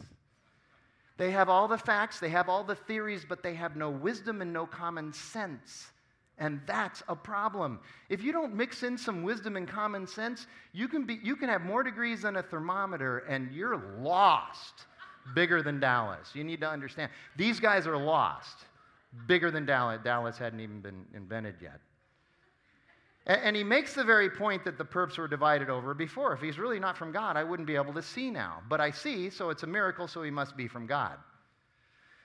[1.16, 4.40] They have all the facts, they have all the theories, but they have no wisdom
[4.40, 5.88] and no common sense.
[6.38, 7.80] And that's a problem.
[8.08, 11.48] If you don't mix in some wisdom and common sense, you can, be, you can
[11.48, 14.86] have more degrees than a thermometer and you're lost.
[15.34, 16.30] Bigger than Dallas.
[16.34, 17.10] You need to understand.
[17.36, 18.56] These guys are lost.
[19.26, 20.00] Bigger than Dallas.
[20.02, 21.80] Dallas hadn't even been invented yet.
[23.26, 26.32] And, and he makes the very point that the perps were divided over before.
[26.32, 28.62] If he's really not from God, I wouldn't be able to see now.
[28.68, 31.16] But I see, so it's a miracle, so he must be from God.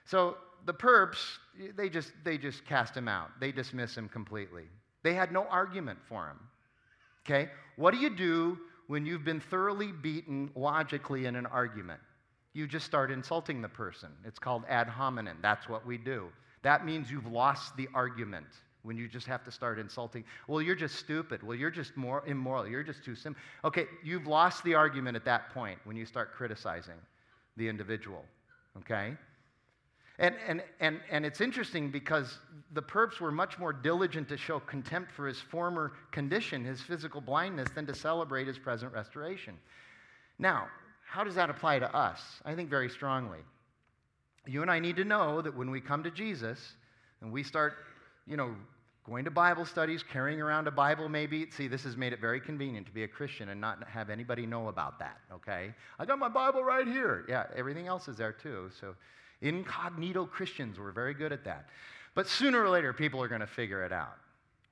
[0.06, 1.38] So the perps,
[1.76, 3.30] they just, they just cast him out.
[3.40, 4.64] They dismiss him completely.
[5.04, 6.40] They had no argument for him.
[7.26, 7.50] Okay?
[7.76, 12.00] What do you do when you've been thoroughly beaten logically in an argument?
[12.54, 14.10] You just start insulting the person.
[14.26, 15.38] It's called ad hominem.
[15.42, 16.30] That's what we do.
[16.62, 18.48] That means you've lost the argument
[18.84, 20.24] when you just have to start insulting.
[20.48, 21.42] Well, you're just stupid.
[21.42, 22.68] Well, you're just more immoral.
[22.68, 23.42] You're just too simple.
[23.64, 27.00] Okay, you've lost the argument at that point when you start criticizing
[27.58, 28.24] the individual.
[28.78, 29.14] Okay?
[30.20, 32.38] And, and, and, and it's interesting because
[32.74, 37.20] the perps were much more diligent to show contempt for his former condition, his physical
[37.20, 39.58] blindness, than to celebrate his present restoration.
[40.38, 40.68] Now,
[41.06, 42.22] how does that apply to us?
[42.46, 43.40] I think very strongly.
[44.46, 46.60] You and I need to know that when we come to Jesus
[47.22, 47.74] and we start,
[48.28, 48.56] you know,
[49.06, 51.50] going to Bible studies, carrying around a Bible maybe.
[51.52, 54.46] See, this has made it very convenient to be a Christian and not have anybody
[54.46, 55.74] know about that, okay?
[56.00, 57.26] I got my Bible right here.
[57.28, 58.70] Yeah, everything else is there too.
[58.80, 58.96] So
[59.44, 61.70] Incognito Christians were very good at that.
[62.16, 64.18] But sooner or later, people are going to figure it out.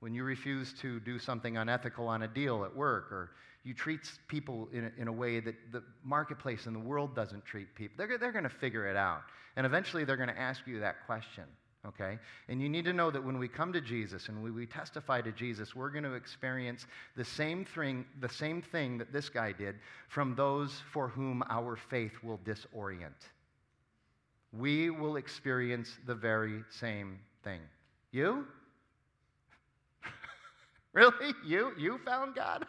[0.00, 3.30] When you refuse to do something unethical on a deal at work, or
[3.62, 7.44] you treat people in a, in a way that the marketplace and the world doesn't
[7.44, 9.22] treat people, they're, they're going to figure it out.
[9.56, 11.44] And eventually, they're going to ask you that question
[11.86, 12.18] okay?
[12.48, 15.20] And you need to know that when we come to Jesus and we, we testify
[15.20, 19.52] to Jesus, we're going to experience the same thing, the same thing that this guy
[19.52, 19.76] did
[20.08, 23.10] from those for whom our faith will disorient
[24.52, 27.60] we will experience the very same thing.
[28.10, 28.46] You?
[30.92, 31.34] really?
[31.44, 31.72] You?
[31.78, 32.66] You found God?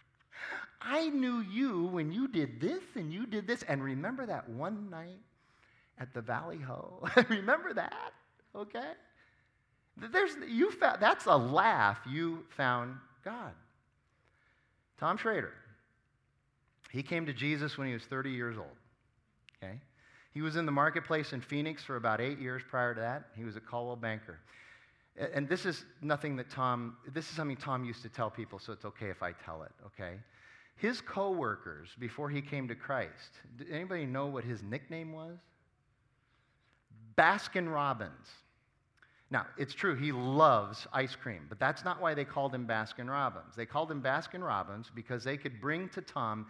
[0.80, 3.62] I knew you when you did this and you did this.
[3.62, 5.20] And remember that one night
[5.98, 7.04] at the Valley Ho?
[7.28, 8.12] remember that?
[8.54, 8.92] Okay?
[9.96, 11.98] There's, you found, that's a laugh.
[12.08, 13.52] You found God.
[14.98, 15.52] Tom Shrader.
[16.90, 18.66] He came to Jesus when he was 30 years old.
[19.62, 19.80] Okay?
[20.36, 23.28] He was in the marketplace in Phoenix for about eight years prior to that.
[23.34, 24.38] He was a Coldwell Banker.
[25.32, 28.74] And this is nothing that Tom, this is something Tom used to tell people, so
[28.74, 30.16] it's okay if I tell it, okay?
[30.76, 35.38] His coworkers, before he came to Christ, did anybody know what his nickname was?
[37.16, 38.28] Baskin Robbins.
[39.30, 43.08] Now, it's true, he loves ice cream, but that's not why they called him Baskin
[43.08, 43.56] Robbins.
[43.56, 46.46] They called him Baskin Robbins because they could bring to Tom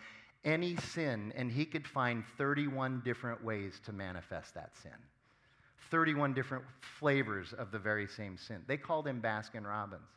[0.47, 4.93] any sin and he could find 31 different ways to manifest that sin.
[5.91, 6.65] 31 different
[6.99, 8.63] flavors of the very same sin.
[8.67, 10.09] They called him Baskin Robbins.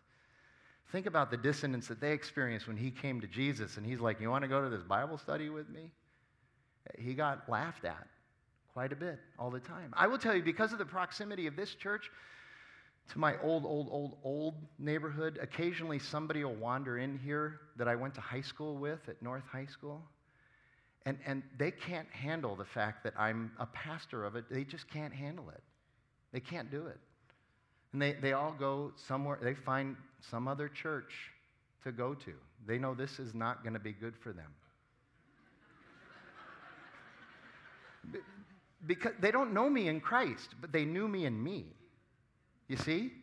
[0.92, 4.22] Think about the dissonance that they experienced when he came to Jesus and he's like,
[4.22, 5.92] You want to go to this Bible study with me?
[6.98, 8.08] He got laughed at
[8.74, 9.94] quite a bit all the time.
[9.94, 12.10] I will tell you, because of the proximity of this church
[13.12, 17.96] to my old, old, old, old neighborhood, occasionally somebody will wander in here that I
[17.96, 20.02] went to high school with at North High School.
[21.10, 24.46] And, and they can't handle the fact that I'm a pastor of it.
[24.48, 25.64] They just can't handle it.
[26.32, 27.00] They can't do it.
[27.94, 31.12] And they, they all go somewhere, they find some other church
[31.84, 32.34] to go to.
[32.68, 34.54] They know this is not going to be good for them.
[38.86, 41.74] because they don't know me in Christ, but they knew me in me.
[42.68, 43.14] You see?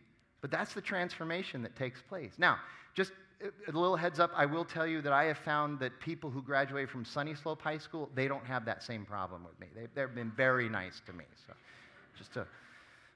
[0.41, 2.32] But that's the transformation that takes place.
[2.37, 2.59] Now,
[2.95, 3.12] just
[3.43, 6.43] a little heads up, I will tell you that I have found that people who
[6.43, 9.66] graduate from Sunnyslope High School, they don't have that same problem with me.
[9.95, 11.24] They, have been very nice to me.
[11.47, 11.53] So,
[12.16, 12.47] just to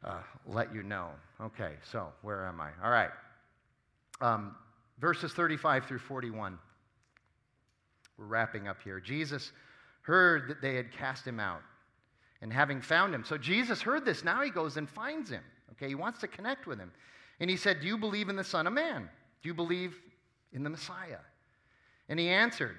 [0.04, 1.08] uh, let you know.
[1.40, 2.70] Okay, so where am I?
[2.84, 3.10] All right.
[4.20, 4.54] Um,
[5.00, 6.58] verses 35 through 41.
[8.18, 9.00] We're wrapping up here.
[9.00, 9.52] Jesus
[10.02, 11.62] heard that they had cast him out,
[12.42, 13.24] and having found him.
[13.24, 14.24] So Jesus heard this.
[14.24, 15.42] Now he goes and finds him.
[15.72, 16.92] Okay, he wants to connect with him.
[17.38, 19.08] And he said, Do you believe in the Son of Man?
[19.42, 19.96] Do you believe
[20.52, 21.18] in the Messiah?
[22.08, 22.76] And he answered,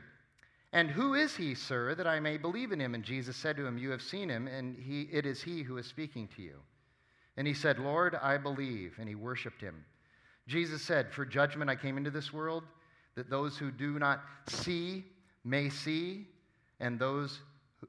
[0.73, 2.95] And who is he, sir, that I may believe in him?
[2.95, 5.77] And Jesus said to him, You have seen him, and he, it is he who
[5.77, 6.59] is speaking to you.
[7.37, 8.95] And he said, Lord, I believe.
[8.99, 9.85] And he worshiped him.
[10.47, 12.63] Jesus said, For judgment I came into this world,
[13.15, 15.05] that those who do not see
[15.43, 16.27] may see,
[16.79, 17.39] and those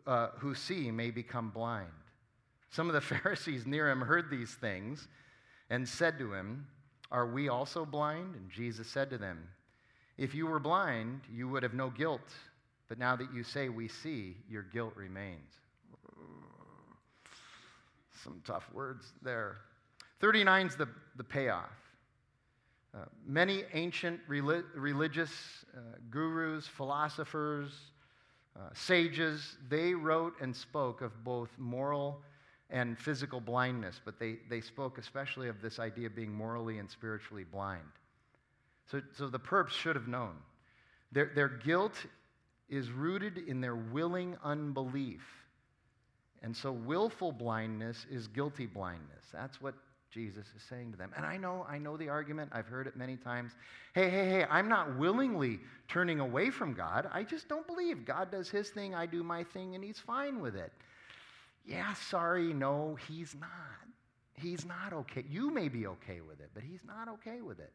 [0.06, 1.88] uh, who see may become blind.
[2.70, 5.08] Some of the Pharisees near him heard these things
[5.70, 6.66] and said to him,
[7.10, 8.34] Are we also blind?
[8.34, 9.48] And Jesus said to them,
[10.18, 12.20] If you were blind, you would have no guilt.
[12.88, 15.50] But now that you say we see, your guilt remains.
[18.22, 19.56] Some tough words there.
[20.20, 21.70] 39 is the, the payoff.
[22.94, 25.30] Uh, many ancient relig- religious
[25.74, 27.72] uh, gurus, philosophers,
[28.54, 32.20] uh, sages, they wrote and spoke of both moral
[32.68, 36.90] and physical blindness, but they, they spoke especially of this idea of being morally and
[36.90, 37.80] spiritually blind.
[38.90, 40.34] So, so the perps should have known.
[41.12, 41.94] Their, their guilt
[42.68, 45.22] is rooted in their willing unbelief.
[46.42, 49.24] And so willful blindness is guilty blindness.
[49.32, 49.74] That's what
[50.10, 51.10] Jesus is saying to them.
[51.16, 52.50] And I know, I know the argument.
[52.52, 53.52] I've heard it many times.
[53.94, 57.08] Hey, hey, hey, I'm not willingly turning away from God.
[57.12, 58.04] I just don't believe.
[58.04, 60.72] God does his thing, I do my thing, and he's fine with it.
[61.64, 63.50] Yeah, sorry, no, he's not.
[64.34, 65.24] He's not okay.
[65.28, 67.72] You may be okay with it, but he's not okay with it.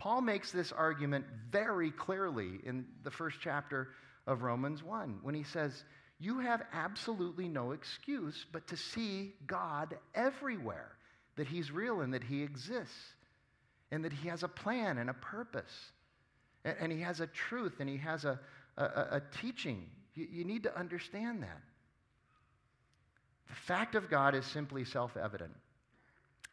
[0.00, 3.88] Paul makes this argument very clearly in the first chapter
[4.26, 5.84] of Romans 1 when he says,
[6.18, 10.92] You have absolutely no excuse but to see God everywhere,
[11.36, 12.96] that he's real and that he exists,
[13.90, 15.92] and that he has a plan and a purpose,
[16.64, 18.40] and, and he has a truth and he has a,
[18.78, 19.84] a, a teaching.
[20.14, 21.60] You, you need to understand that.
[23.50, 25.52] The fact of God is simply self evident.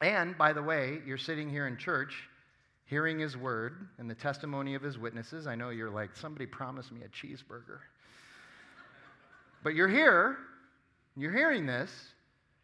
[0.02, 2.14] And, by the way, you're sitting here in church
[2.88, 5.46] hearing his word and the testimony of his witnesses.
[5.46, 7.80] I know you're like, somebody promised me a cheeseburger.
[9.64, 10.38] but you're here,
[11.16, 11.92] you're hearing this.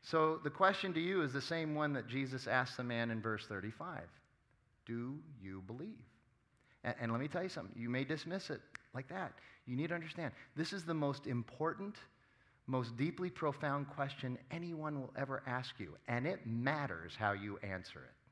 [0.01, 3.21] So the question to you is the same one that Jesus asked the man in
[3.21, 4.01] verse 35
[4.85, 6.01] Do you believe?
[6.83, 7.75] And, and let me tell you something.
[7.77, 8.61] You may dismiss it
[8.93, 9.33] like that.
[9.65, 11.95] You need to understand this is the most important
[12.67, 17.99] most deeply profound question anyone will ever ask you, and it matters how you answer
[17.99, 18.22] it.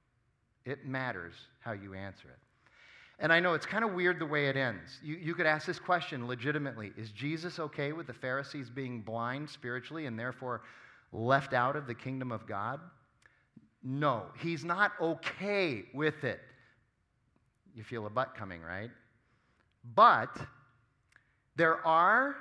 [0.66, 2.40] It matters how you answer it.
[3.20, 5.00] And I know it's kind of weird the way it ends.
[5.04, 9.50] You, you could ask this question legitimately Is Jesus okay with the Pharisees being blind
[9.50, 10.62] spiritually and therefore
[11.12, 12.80] left out of the kingdom of God?
[13.84, 16.40] No, he's not okay with it.
[17.76, 18.92] You feel a butt coming, right?
[19.96, 20.36] But
[21.56, 22.36] there are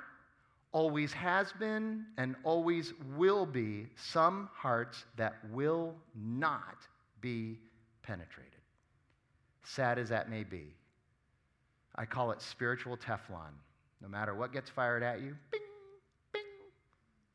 [0.71, 6.87] always has been, and always will be some hearts that will not
[7.19, 7.59] be
[8.03, 8.53] penetrated.
[9.63, 10.75] Sad as that may be.
[11.95, 13.53] I call it spiritual Teflon.
[14.01, 15.61] No matter what gets fired at you, bing,
[16.33, 16.41] bing,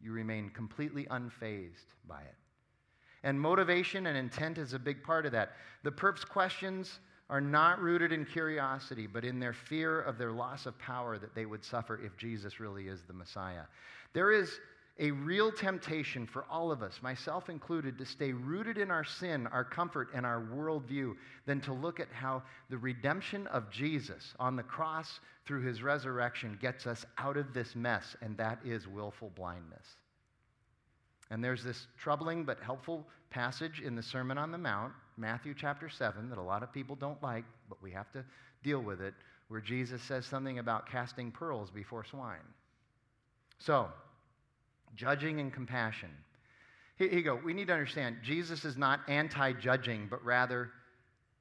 [0.01, 2.35] you remain completely unfazed by it.
[3.23, 5.53] And motivation and intent is a big part of that.
[5.85, 10.67] The perps questions are not rooted in curiosity, but in their fear of their loss
[10.67, 13.65] of power that they would suffer if Jesus really is the Messiah.
[14.13, 14.61] There is
[14.99, 19.47] a real temptation for all of us, myself included, to stay rooted in our sin,
[19.49, 24.57] our comfort, and our worldview than to look at how the redemption of Jesus on
[24.57, 29.31] the cross through his resurrection gets us out of this mess, and that is willful
[29.37, 29.87] blindness.
[31.31, 35.91] And there's this troubling but helpful passage in the Sermon on the Mount, Matthew chapter
[35.91, 38.25] 7, that a lot of people don't like, but we have to
[38.63, 39.13] deal with it,
[39.49, 42.39] where Jesus says something about casting pearls before swine.
[43.59, 43.89] So,
[44.97, 46.11] judging and compassion.
[46.97, 47.39] Here you go.
[47.45, 50.71] We need to understand Jesus is not anti judging, but rather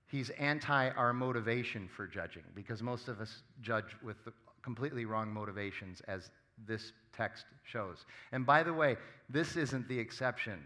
[0.08, 4.18] he's anti our motivation for judging because most of us judge with
[4.62, 6.32] completely wrong motivations, as
[6.68, 8.06] this text shows.
[8.32, 8.98] And by the way,
[9.30, 10.60] this isn't the exception.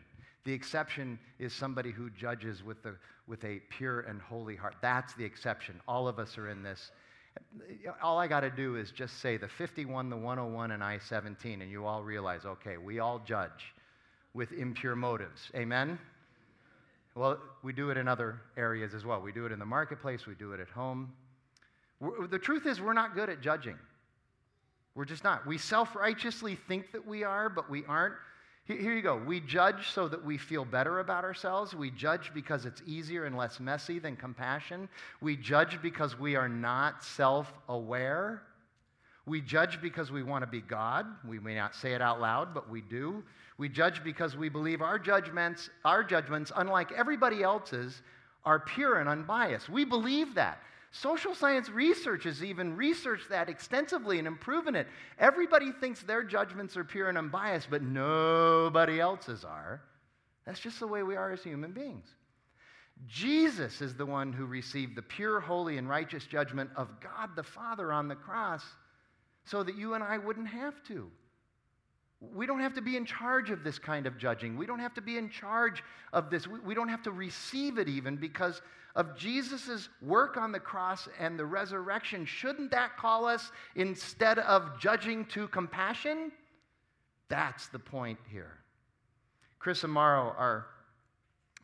[0.45, 2.95] The exception is somebody who judges with, the,
[3.27, 4.75] with a pure and holy heart.
[4.81, 5.81] That's the exception.
[5.87, 6.91] All of us are in this.
[8.01, 11.61] All I got to do is just say the 51, the 101, and I 17,
[11.61, 13.73] and you all realize okay, we all judge
[14.33, 15.49] with impure motives.
[15.55, 15.99] Amen?
[17.15, 19.21] Well, we do it in other areas as well.
[19.21, 21.11] We do it in the marketplace, we do it at home.
[21.99, 23.77] We're, the truth is, we're not good at judging.
[24.95, 25.45] We're just not.
[25.45, 28.15] We self righteously think that we are, but we aren't.
[28.69, 29.15] Here you go.
[29.15, 31.73] We judge so that we feel better about ourselves.
[31.73, 34.87] We judge because it's easier and less messy than compassion.
[35.21, 38.43] We judge because we are not self aware.
[39.25, 41.07] We judge because we want to be God.
[41.27, 43.23] We may not say it out loud, but we do.
[43.57, 48.03] We judge because we believe our judgments, our judgments, unlike everybody else's,
[48.45, 49.67] are pure and unbiased.
[49.67, 50.59] We believe that.
[50.91, 54.87] Social science research has even researched that extensively and proven it.
[55.19, 59.81] Everybody thinks their judgments are pure and unbiased, but nobody else's are.
[60.45, 62.07] That's just the way we are as human beings.
[63.07, 67.43] Jesus is the one who received the pure, holy, and righteous judgment of God the
[67.43, 68.63] Father on the cross
[69.45, 71.09] so that you and I wouldn't have to.
[72.21, 74.57] We don't have to be in charge of this kind of judging.
[74.57, 76.47] We don't have to be in charge of this.
[76.47, 78.61] We don't have to receive it even because
[78.95, 82.25] of Jesus' work on the cross and the resurrection.
[82.25, 86.31] Shouldn't that call us, instead of judging, to compassion?
[87.29, 88.57] That's the point here.
[89.59, 90.65] Chris Amaro, our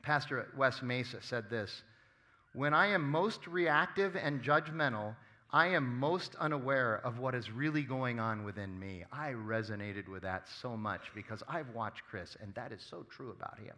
[0.04, 1.82] pastor at West Mesa, said this
[2.54, 5.16] When I am most reactive and judgmental,
[5.56, 9.06] I am most unaware of what is really going on within me.
[9.10, 13.32] I resonated with that so much because I've watched Chris, and that is so true
[13.32, 13.76] about him.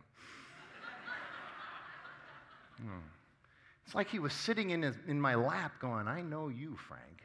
[2.81, 3.07] hmm.
[3.85, 7.21] It's like he was sitting in, his, in my lap going, I know you, Frank.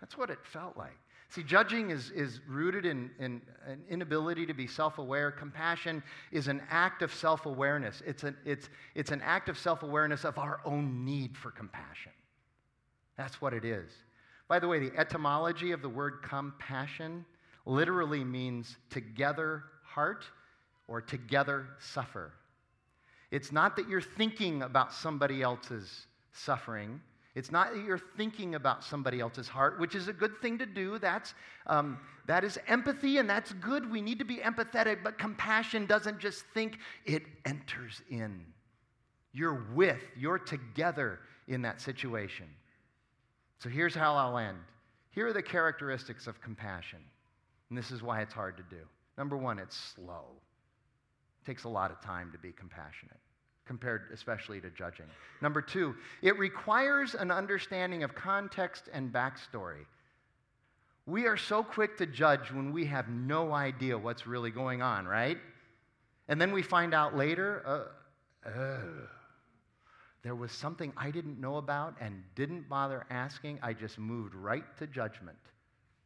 [0.00, 0.96] That's what it felt like.
[1.28, 5.30] See, judging is, is rooted in, in an inability to be self aware.
[5.30, 6.02] Compassion
[6.32, 10.24] is an act of self awareness, it's an, it's, it's an act of self awareness
[10.24, 12.12] of our own need for compassion.
[13.16, 13.90] That's what it is.
[14.48, 17.24] By the way, the etymology of the word compassion
[17.64, 20.24] literally means together heart
[20.88, 22.32] or together suffer.
[23.30, 27.00] It's not that you're thinking about somebody else's suffering.
[27.34, 30.66] It's not that you're thinking about somebody else's heart, which is a good thing to
[30.66, 30.98] do.
[30.98, 31.34] That's,
[31.66, 33.90] um, that is empathy, and that's good.
[33.90, 38.44] We need to be empathetic, but compassion doesn't just think, it enters in.
[39.32, 42.46] You're with, you're together in that situation.
[43.58, 44.58] So here's how I'll end.
[45.10, 46.98] Here are the characteristics of compassion.
[47.70, 48.82] And this is why it's hard to do.
[49.16, 50.24] Number one, it's slow.
[51.42, 53.18] It takes a lot of time to be compassionate,
[53.66, 55.06] compared especially to judging.
[55.40, 59.86] Number two, it requires an understanding of context and backstory.
[61.06, 65.06] We are so quick to judge when we have no idea what's really going on,
[65.06, 65.38] right?
[66.28, 67.62] And then we find out later,
[68.44, 68.50] uh,
[70.22, 73.58] there was something I didn't know about and didn't bother asking.
[73.62, 75.38] I just moved right to judgment.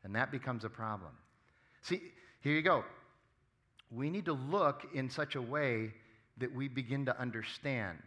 [0.04, 1.12] And that becomes a problem.
[1.82, 2.00] See,
[2.40, 2.84] here you go.
[3.90, 5.92] We need to look in such a way
[6.38, 7.98] that we begin to understand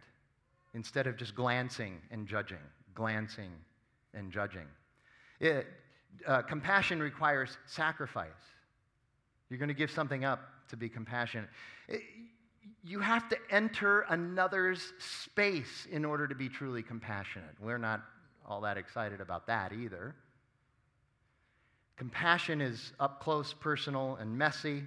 [0.74, 2.58] instead of just glancing and judging,
[2.96, 3.52] glancing
[4.14, 4.68] and judging.
[5.40, 5.68] It,
[6.28, 8.30] uh, compassion requires sacrifice.
[9.50, 11.50] You're going to give something up to be compassionate.
[11.88, 12.02] It,
[12.84, 17.56] you have to enter another's space in order to be truly compassionate.
[17.62, 18.02] We're not
[18.46, 20.16] all that excited about that either.
[21.96, 24.84] Compassion is up close, personal, and messy.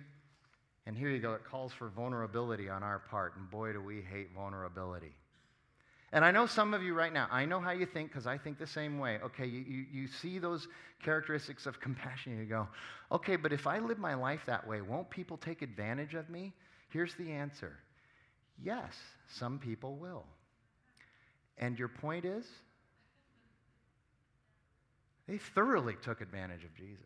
[0.84, 3.34] And here you go, it calls for vulnerability on our part.
[3.36, 5.14] And boy, do we hate vulnerability.
[6.12, 8.38] And I know some of you right now, I know how you think because I
[8.38, 9.18] think the same way.
[9.24, 10.68] Okay, you, you, you, see those
[11.03, 12.68] characteristics of compassion, you go,
[13.11, 16.53] okay, but if I live my life that way, won't people take advantage of me?
[16.90, 17.78] Here's the answer
[18.63, 18.93] yes,
[19.29, 20.25] some people will.
[21.59, 22.45] And your point is?
[25.27, 27.05] They thoroughly took advantage of Jesus.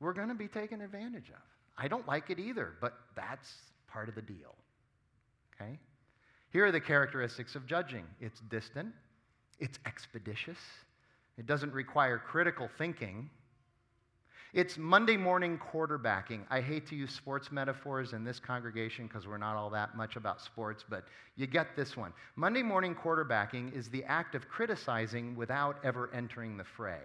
[0.00, 1.42] We're going to be taken advantage of.
[1.78, 3.52] I don't like it either, but that's
[3.86, 4.54] part of the deal.
[5.54, 5.78] Okay?
[6.50, 8.92] Here are the characteristics of judging it's distant,
[9.58, 10.58] it's expeditious,
[11.38, 13.30] it doesn't require critical thinking.
[14.56, 16.40] It's Monday morning quarterbacking.
[16.48, 20.16] I hate to use sports metaphors in this congregation because we're not all that much
[20.16, 21.04] about sports, but
[21.36, 22.14] you get this one.
[22.36, 27.02] Monday morning quarterbacking is the act of criticizing without ever entering the fray.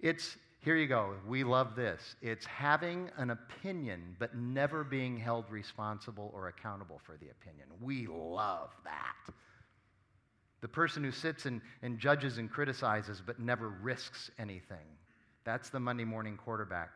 [0.00, 2.16] It's, here you go, we love this.
[2.20, 7.68] It's having an opinion, but never being held responsible or accountable for the opinion.
[7.80, 9.32] We love that.
[10.62, 14.97] The person who sits and, and judges and criticizes, but never risks anything.
[15.48, 16.90] That's the Monday morning quarterback.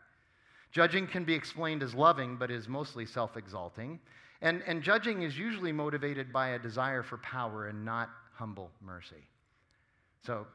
[0.73, 3.99] Judging can be explained as loving, but is mostly self exalting.
[4.43, 9.25] And, and judging is usually motivated by a desire for power and not humble mercy.
[10.27, 10.47] So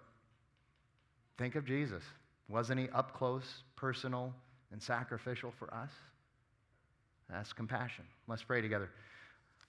[1.39, 2.03] think of Jesus.
[2.47, 4.31] Wasn't he up close, personal,
[4.71, 5.89] and sacrificial for us?
[7.31, 8.05] That's compassion.
[8.27, 8.91] Let's pray together.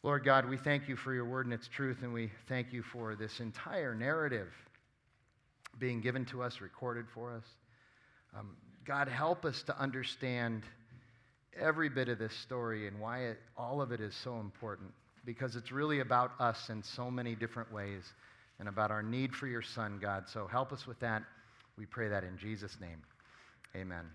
[0.02, 2.82] Lord God, we thank you for your word and its truth, and we thank you
[2.82, 4.52] for this entire narrative
[5.78, 7.44] being given to us, recorded for us.
[8.36, 10.62] Um, God, help us to understand
[11.58, 14.90] every bit of this story and why it, all of it is so important
[15.24, 18.02] because it's really about us in so many different ways
[18.58, 20.24] and about our need for your Son, God.
[20.28, 21.22] So help us with that.
[21.76, 23.02] We pray that in Jesus' name.
[23.76, 24.06] Amen.